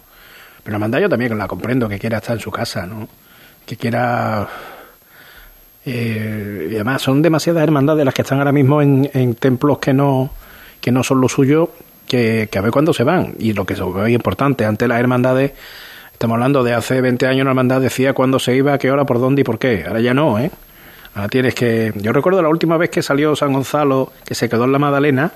[0.63, 3.07] Pero la hermandad yo también la comprendo, que quiera estar en su casa, ¿no?
[3.65, 4.47] Que quiera...
[5.89, 9.93] eh, y además son demasiadas hermandades las que están ahora mismo en, en templos que
[9.93, 10.31] no,
[10.81, 11.71] que no son lo suyo,
[12.05, 13.35] que, que a ver cuándo se van.
[13.39, 15.53] Y lo que es muy importante, antes las hermandades,
[16.11, 19.21] estamos hablando de hace 20 años, una hermandad decía cuándo se iba, qué hora, por
[19.21, 19.85] dónde y por qué.
[19.87, 20.51] Ahora ya no, ¿eh?
[21.15, 21.93] Ahora tienes que...
[21.95, 25.31] Yo recuerdo la última vez que salió San Gonzalo, que se quedó en la Madalena,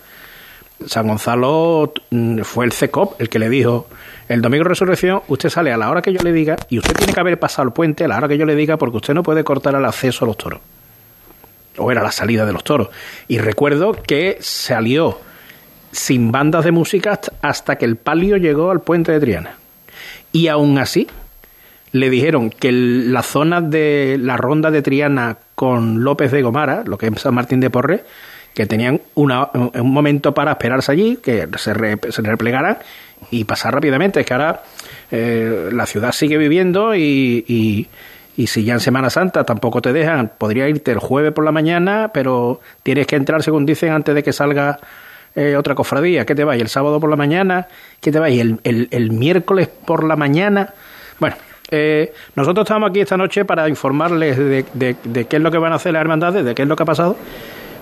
[0.87, 3.87] San Gonzalo mm, fue el CECOP el que le dijo,
[4.27, 6.93] el domingo de resurrección usted sale a la hora que yo le diga y usted
[6.95, 9.13] tiene que haber pasado el puente a la hora que yo le diga porque usted
[9.13, 10.59] no puede cortar el acceso a los toros.
[11.77, 12.89] O era la salida de los toros.
[13.27, 15.19] Y recuerdo que salió
[15.91, 19.55] sin bandas de música hasta- que el palio llegó al puente de Triana.
[20.33, 21.07] Y aún así,
[21.93, 26.97] le dijeron que la zona de la ronda de Triana con López de Gomara, lo
[26.97, 28.01] que es San Martín de Porres,
[28.53, 32.77] que tenían una- un momento para esperarse allí, que se, re- se replegaran
[33.29, 34.19] y pasar rápidamente.
[34.19, 34.63] Es que ahora
[35.11, 37.87] eh, la ciudad sigue viviendo y, y,
[38.35, 41.51] y si ya en Semana Santa tampoco te dejan, podría irte el jueves por la
[41.51, 44.79] mañana, pero tienes que entrar, según dicen, antes de que salga
[45.35, 46.25] eh, otra cofradía.
[46.25, 46.61] ¿Qué te vais?
[46.61, 47.67] ¿El sábado por la mañana?
[48.01, 48.39] ¿Qué te vais?
[48.39, 50.73] ¿El, el, el miércoles por la mañana?
[51.19, 51.35] Bueno,
[51.69, 55.57] eh, nosotros estamos aquí esta noche para informarles de, de- de qué es lo que
[55.57, 57.15] van a hacer las hermandades, de qué es lo que ha pasado,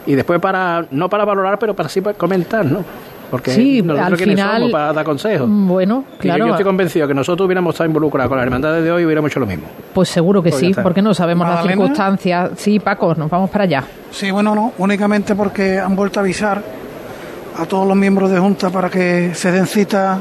[0.05, 2.83] y después para, no para valorar, pero para sí para comentar, ¿no?
[3.29, 5.47] Porque Sí, nosotros al quiénes final- somos para dar consejos.
[5.47, 8.45] mm, bueno, Y yo- claro, yo estoy convencido que nosotros hubiéramos estado involucrados con las
[8.45, 9.65] hermandades de hoy y hubiéramos hecho lo mismo.
[9.93, 12.51] pues seguro que Pues sí, porque no sabemos las circunstancias.
[12.57, 13.83] Sí, Paco, nos vamos para allá.
[14.09, 16.63] Sí, bueno, no, únicamente porque han vuelto a avisar
[17.59, 20.17] a todos los miembros de Junta para que se den cita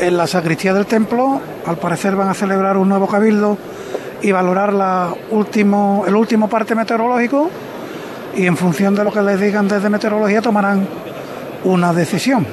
[0.00, 1.40] en la sacristía del templo.
[1.66, 3.56] Al parecer van a celebrar un nuevo cabildo
[4.20, 7.48] y valorar la último, el último parte meteorológico
[8.38, 10.86] y en función de lo que les digan desde meteorología tomarán
[11.64, 12.46] una decisión.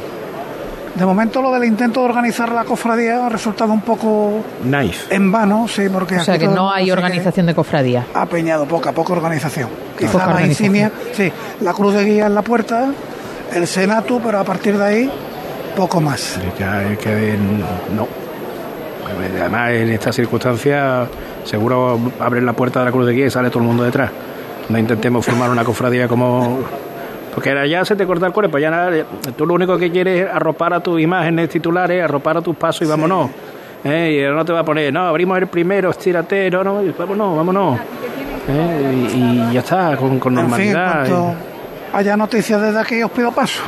[0.96, 5.14] De momento lo del intento de organizar la cofradía ha resultado un poco Nice.
[5.14, 8.06] en vano, sí, porque O sea que no hay organización de cofradía.
[8.14, 9.70] ha apeñado poca, poca organización.
[10.00, 10.76] Quizá Poca la organización.
[10.76, 11.32] insignia, sí,
[11.62, 12.86] la cruz de guía en la puerta,
[13.54, 15.12] el senato, pero a partir de ahí,
[15.76, 16.40] poco más.
[16.58, 17.38] Ya es que
[17.96, 18.08] no.
[19.40, 21.08] Además, en estas circunstancias,
[21.44, 24.10] seguro abren la puerta de la cruz de guía y sale todo el mundo detrás.
[24.70, 26.60] No intentemos formar una cofradía como.
[27.34, 28.92] Porque ya se te corta el cuerpo, ya nada,
[29.38, 32.84] tú lo único que quieres es arropar a tus imágenes titulares, arropar a tus pasos
[32.84, 33.30] y vámonos.
[33.84, 34.18] ¿Eh?
[34.18, 37.36] Y ahora no te va a poner, no, abrimos el primero, estírate, no, no, vámonos,
[37.36, 37.80] vámonos.
[38.48, 39.10] ¿Eh?
[39.14, 41.08] Y, y ya está, con, con En fin, en normalidad.
[41.08, 41.34] cuanto
[41.94, 43.62] haya noticias desde aquí, os pido paso.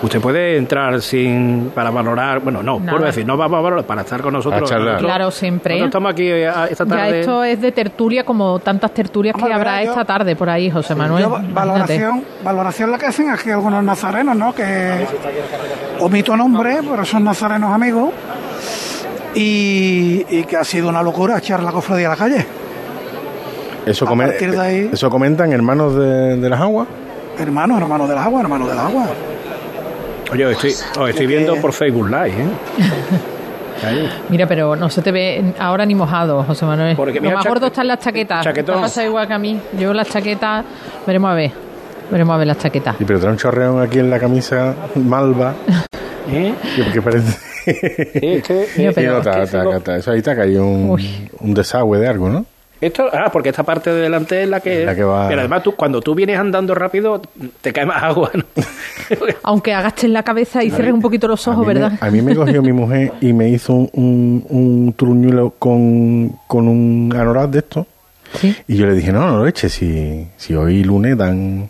[0.00, 4.02] Usted puede entrar sin para valorar, bueno, no, por decir, no vamos a valorar para
[4.02, 4.62] estar con nosotros.
[4.62, 4.92] A charlar.
[4.94, 5.74] Nosotros- Claro, siempre.
[5.74, 7.20] nosotros estamos aquí eh, esta Ya tarde.
[7.20, 10.94] esto es de tertulia como tantas tertulias que habrá yo- esta tarde por ahí, José
[10.94, 11.24] Manuel.
[11.24, 14.54] Yo, valoración, valoración la que hacen aquí algunos nazarenos, ¿no?
[14.54, 15.04] Que
[15.98, 18.10] omito nombre, pero son nazarenos amigos.
[19.34, 22.46] Y, y que ha sido una locura echar la cofradía a la calle.
[23.84, 26.86] Eso, A de ahí- eso comentan hermanos de, de las aguas.
[27.38, 29.06] Hermano, hermano del agua, hermano del agua.
[30.32, 32.48] Oye, os estoy, os estoy viendo por Facebook Live, ¿eh?
[34.28, 36.96] Mira, pero no se te ve ahora ni mojado, José Manuel.
[36.96, 38.44] Porque Lo más gordo están las chaquetas.
[38.44, 38.76] chaquetón.
[38.76, 39.58] Te pasa igual que a mí.
[39.78, 40.64] Yo las chaquetas,
[41.06, 41.52] veremos a ver.
[42.10, 42.96] Veremos a ver las chaquetas.
[43.00, 45.54] Y pero trae un chorreón aquí en la camisa malva.
[46.30, 46.54] ¿Eh?
[46.76, 47.38] Que, que parece.
[47.68, 48.42] Que-
[48.74, 50.98] Sí, que- no, es que eso ahí te ha caído un,
[51.40, 52.46] un desagüe de algo, ¿no?
[52.80, 54.84] Esto, ah, porque esta parte de delante es la que.
[54.84, 57.20] La que va- Pero además, tú, cuando tú vienes andando rápido,
[57.60, 58.44] te cae más agua, ¿no?
[59.42, 61.92] Aunque agaches la cabeza y cierres un poquito los ojos, a, ¿verdad?
[62.00, 66.36] me, a mí me cogió mi mujer y me hizo un, un, un truñuelo con,
[66.46, 67.86] con un anorak de esto.
[68.68, 71.68] Y yo le dije, no, no lo eches, si, si hoy lunes dan,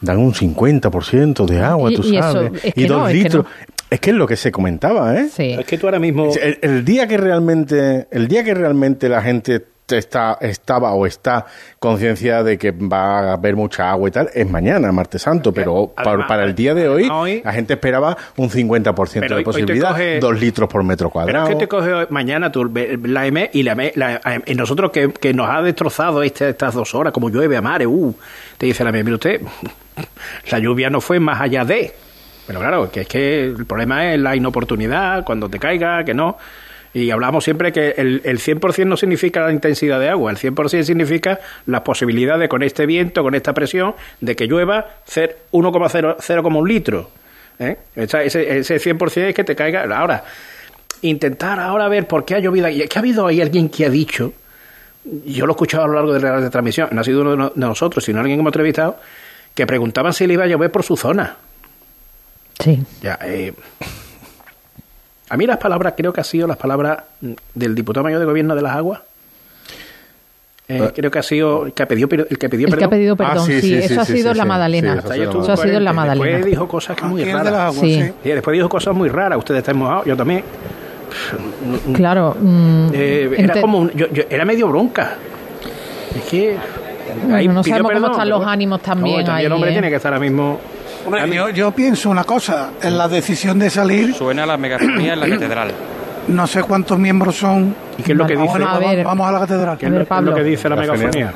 [0.00, 2.64] dan un 50% de agua, Y- tú y eso, sabes.
[2.64, 3.44] es que y dos no, es que litros.
[3.44, 3.50] no.
[3.90, 5.28] Es que es lo que se comentaba, ¿eh?
[5.36, 6.30] Es que tú ahora mismo.
[6.40, 9.66] El, el día que realmente, el día que realmente la gente te
[9.98, 11.46] está, estaba o está
[11.78, 15.88] conciencia de que va a haber mucha agua y tal, es mañana, martes santo, pero
[15.94, 19.38] para, además- para el día de hoy, hoy- la gente esperaba un 50% Pero de
[19.40, 21.44] hoy- posibilidad, dos litros por metro Pero cuadrado.
[21.48, 22.64] es que te coge mañana tú,
[23.04, 26.74] la M y la, M- la- y nosotros que, que nos ha destrozado este- estas
[26.74, 28.14] dos horas, como llueve a mares, uh,
[28.58, 29.40] te dice la M, mire usted,
[30.50, 31.92] la lluvia no fue más allá de.
[32.46, 36.36] Pero claro, que es que el problema es la inoportunidad, cuando te caiga, que no.
[36.92, 40.82] Y hablamos siempre que el, el 100% no significa la intensidad de agua, el 100%
[40.82, 47.10] significa las posibilidades con este viento, con esta presión, de que llueva cer- 1,0 litro.
[47.60, 47.76] ¿eh?
[47.94, 49.84] Ese, ese 100% es que te caiga.
[49.96, 50.24] Ahora,
[51.02, 52.68] intentar ahora ver por qué ha llovido.
[52.68, 54.32] Y que ha habido ahí alguien que ha dicho,
[55.26, 57.30] yo lo he escuchado a lo largo de la de transmisión, no ha sido uno
[57.30, 58.98] de no- de nosotros, sino alguien que hemos entrevistado,
[59.54, 61.36] que preguntaban si le iba a llover por su zona.
[62.58, 62.82] Sí.
[63.00, 63.52] Ya, eh,
[65.30, 68.26] a mí las palabras, creo que ha sido las palabras mm, del diputado mayor de
[68.26, 69.00] gobierno de las aguas.
[70.68, 70.92] Eh, Eh.
[70.94, 72.84] creo que ha sido el que pidió, el que pidió El que perdón.
[72.86, 74.44] ha pedido perdón, sí, eso ha sido la
[75.14, 75.92] ahí estuvo Eso ha sido la.
[75.92, 76.26] Magdalena.
[76.30, 77.52] Después dijo cosas que muy el de raras.
[77.52, 78.02] las aguas, Sí.
[78.02, 78.12] sí.
[78.24, 79.38] Y después dijo cosas muy raras.
[79.38, 80.44] Ustedes están mojados, yo también.
[81.94, 82.36] Claro.
[82.40, 85.14] mm, Eh, era como un- yo- yo- era medio bronca.
[86.14, 86.56] Es que
[87.22, 89.56] Bueno, ahí no sabemos cómo perdón, están pero- los ánimos también No, también el ahí,
[89.56, 89.72] hombre ¿eh?
[89.74, 90.60] tiene que estar ahora mismo.
[91.18, 95.20] Hombre, yo, yo pienso una cosa, en la decisión de salir, Suena la megafonía en
[95.20, 95.72] la catedral.
[96.28, 97.74] no sé cuántos miembros son.
[97.98, 98.68] ¿Y qué es lo que Vamos dice?
[98.68, 99.78] a ver, vamos a la catedral.
[99.78, 101.32] ¿Qué es es lo que dice la megafonía?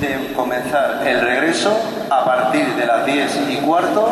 [0.00, 1.74] de comenzar el regreso
[2.10, 4.10] a partir de las 10 y cuarto,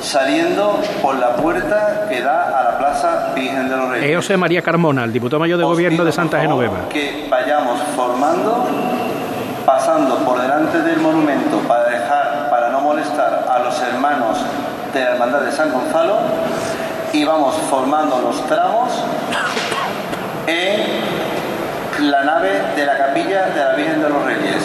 [0.00, 4.10] saliendo por la puerta que da a la Plaza Virgen de los Reyes.
[4.10, 6.88] Es José María Carmona, el diputado mayor de gobierno de Santa Genoveva.
[6.88, 8.66] Que vayamos formando,
[9.64, 14.38] pasando por delante del monumento para dejar, para no molestar a los hermanos
[14.92, 16.18] de la Hermandad de San Gonzalo,
[17.12, 18.92] y vamos formando los tramos
[20.46, 24.62] en la nave de la capilla de la Virgen de los Reyes.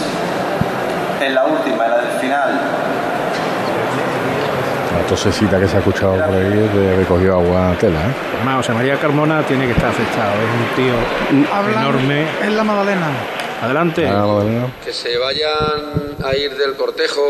[1.22, 2.60] En la última, en la del final,
[5.00, 8.14] La tosecita que se ha escuchado por ahí es de recogió agua tela, ¿eh?
[8.36, 10.32] Además, José María Carmona tiene que estar afectado.
[10.34, 12.26] Es un tío Hablan enorme.
[12.44, 13.08] en la Magdalena.
[13.62, 14.10] Adelante.
[14.84, 17.22] Que se vayan a ir del cortejo,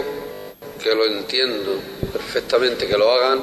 [0.81, 1.79] que lo entiendo
[2.11, 3.39] perfectamente, que lo hagan,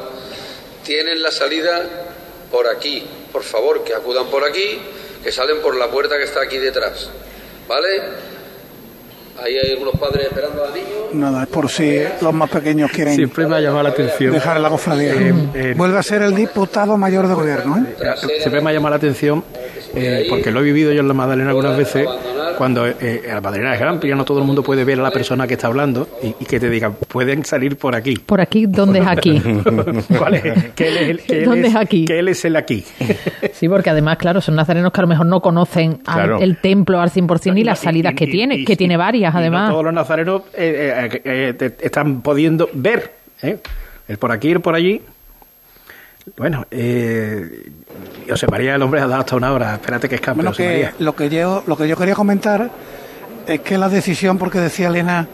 [0.85, 1.83] tienen la salida
[2.51, 3.05] por aquí.
[3.33, 4.79] Por favor, que acudan por aquí,
[5.23, 7.11] que salen por la puerta que está aquí detrás.
[7.69, 7.87] ¿Vale?
[9.43, 10.87] Ahí hay algunos padres esperando al niño.
[11.13, 14.33] Nada, es por si los más pequeños quieren Siempre me ha llamado la atención.
[14.33, 15.13] dejar la cofradía.
[15.13, 18.15] Eh, eh, Vuelve a ser el diputado mayor de gobierno, ¿eh?
[18.41, 19.45] Siempre me ha llamado la atención,
[19.97, 22.07] eh, porque lo he vivido yo en la Magdalena algunas veces,
[22.59, 25.47] cuando eh, la Magdalena es amplia, no todo el mundo puede ver a la persona
[25.47, 28.17] que está hablando y, y que te diga, pueden salir por aquí.
[28.17, 29.41] Por aquí, ¿dónde es aquí?
[30.19, 30.43] ¿Cuál es?
[30.75, 32.05] Que él es el, que él ¿Dónde es, es aquí?
[32.05, 32.85] Que él es el aquí.
[33.53, 36.39] Sí, porque además, claro, son nazarenos que a lo mejor no conocen al- Claro.
[36.41, 39.69] el templo al 100% ni las salidas que tiene, que tiene varias Y además.
[39.69, 43.13] no todos los nazarenos eh, eh, eh, te- están pudiendo ver.
[43.43, 43.59] ¿eh?
[44.09, 45.01] El por aquí, el por allí.
[46.37, 47.71] Bueno, eh,
[48.29, 49.75] José María, el hombre ha dado hasta una hora.
[49.75, 50.95] Espérate que escape, Bueno, José que María.
[50.99, 52.71] lo que yo lo que yo quería comentar
[53.47, 55.27] es que la decisión, porque decía Elena,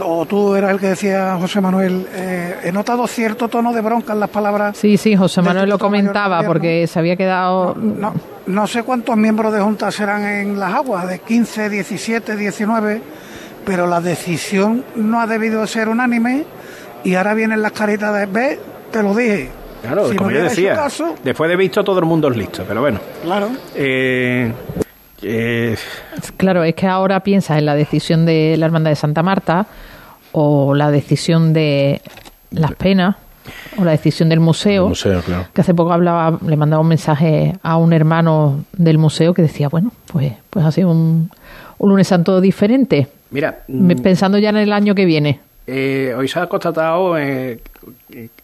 [0.00, 4.14] o tú eras el que decía José Manuel, eh, he notado cierto tono de bronca
[4.14, 4.76] en las palabras.
[4.78, 7.74] Sí, sí, José Manuel lo comentaba porque se había quedado...
[7.74, 8.14] No,
[8.46, 13.02] no sé cuántos miembros de Junta serán en las aguas, de 15, 17, 19,
[13.66, 16.44] pero la decisión no ha debido ser unánime
[17.04, 18.58] y ahora vienen las caritas de ve,
[18.90, 19.50] te lo dije.
[19.82, 22.64] Claro, Si como no yo decía, caso- después de visto todo el mundo es listo,
[22.66, 23.00] pero bueno.
[23.22, 23.50] Claro.
[23.74, 24.52] Eh,
[25.22, 25.76] eh,
[26.36, 29.66] Claro, es que ahora piensas en la decisión de la Hermandad de Santa Marta
[30.32, 32.00] o la decisión de
[32.50, 33.16] las penas
[33.76, 34.88] o la decisión del museo.
[34.88, 35.46] museo, claro.
[35.52, 39.68] Que hace poco hablaba, le mandaba un mensaje a un hermano del museo que decía,
[39.68, 41.30] bueno, pues, pues ha sido un,
[41.78, 43.08] un lunes santo diferente.
[43.30, 45.40] mira, Me- mm, Pensando ya en el año que viene.
[45.66, 47.60] Eh, hoy se ha constatado eh,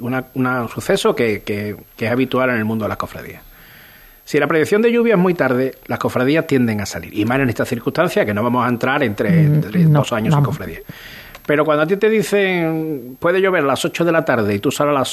[0.00, 3.42] una- una- un suceso que, que- que es habitual en el mundo de las cofradías.
[4.24, 7.16] Si la predicción de lluvia es muy tarde, las cofradías tienden a salir.
[7.18, 10.12] Y más en esta circunstancia, que no vamos a entrar entre, Mm, entre no, dos
[10.12, 10.48] años en vamos.
[10.48, 10.82] cofradías.
[11.46, 14.58] Pero cuando a ti te dicen, puede llover a las 8 de la tarde y
[14.58, 15.08] tú sales a las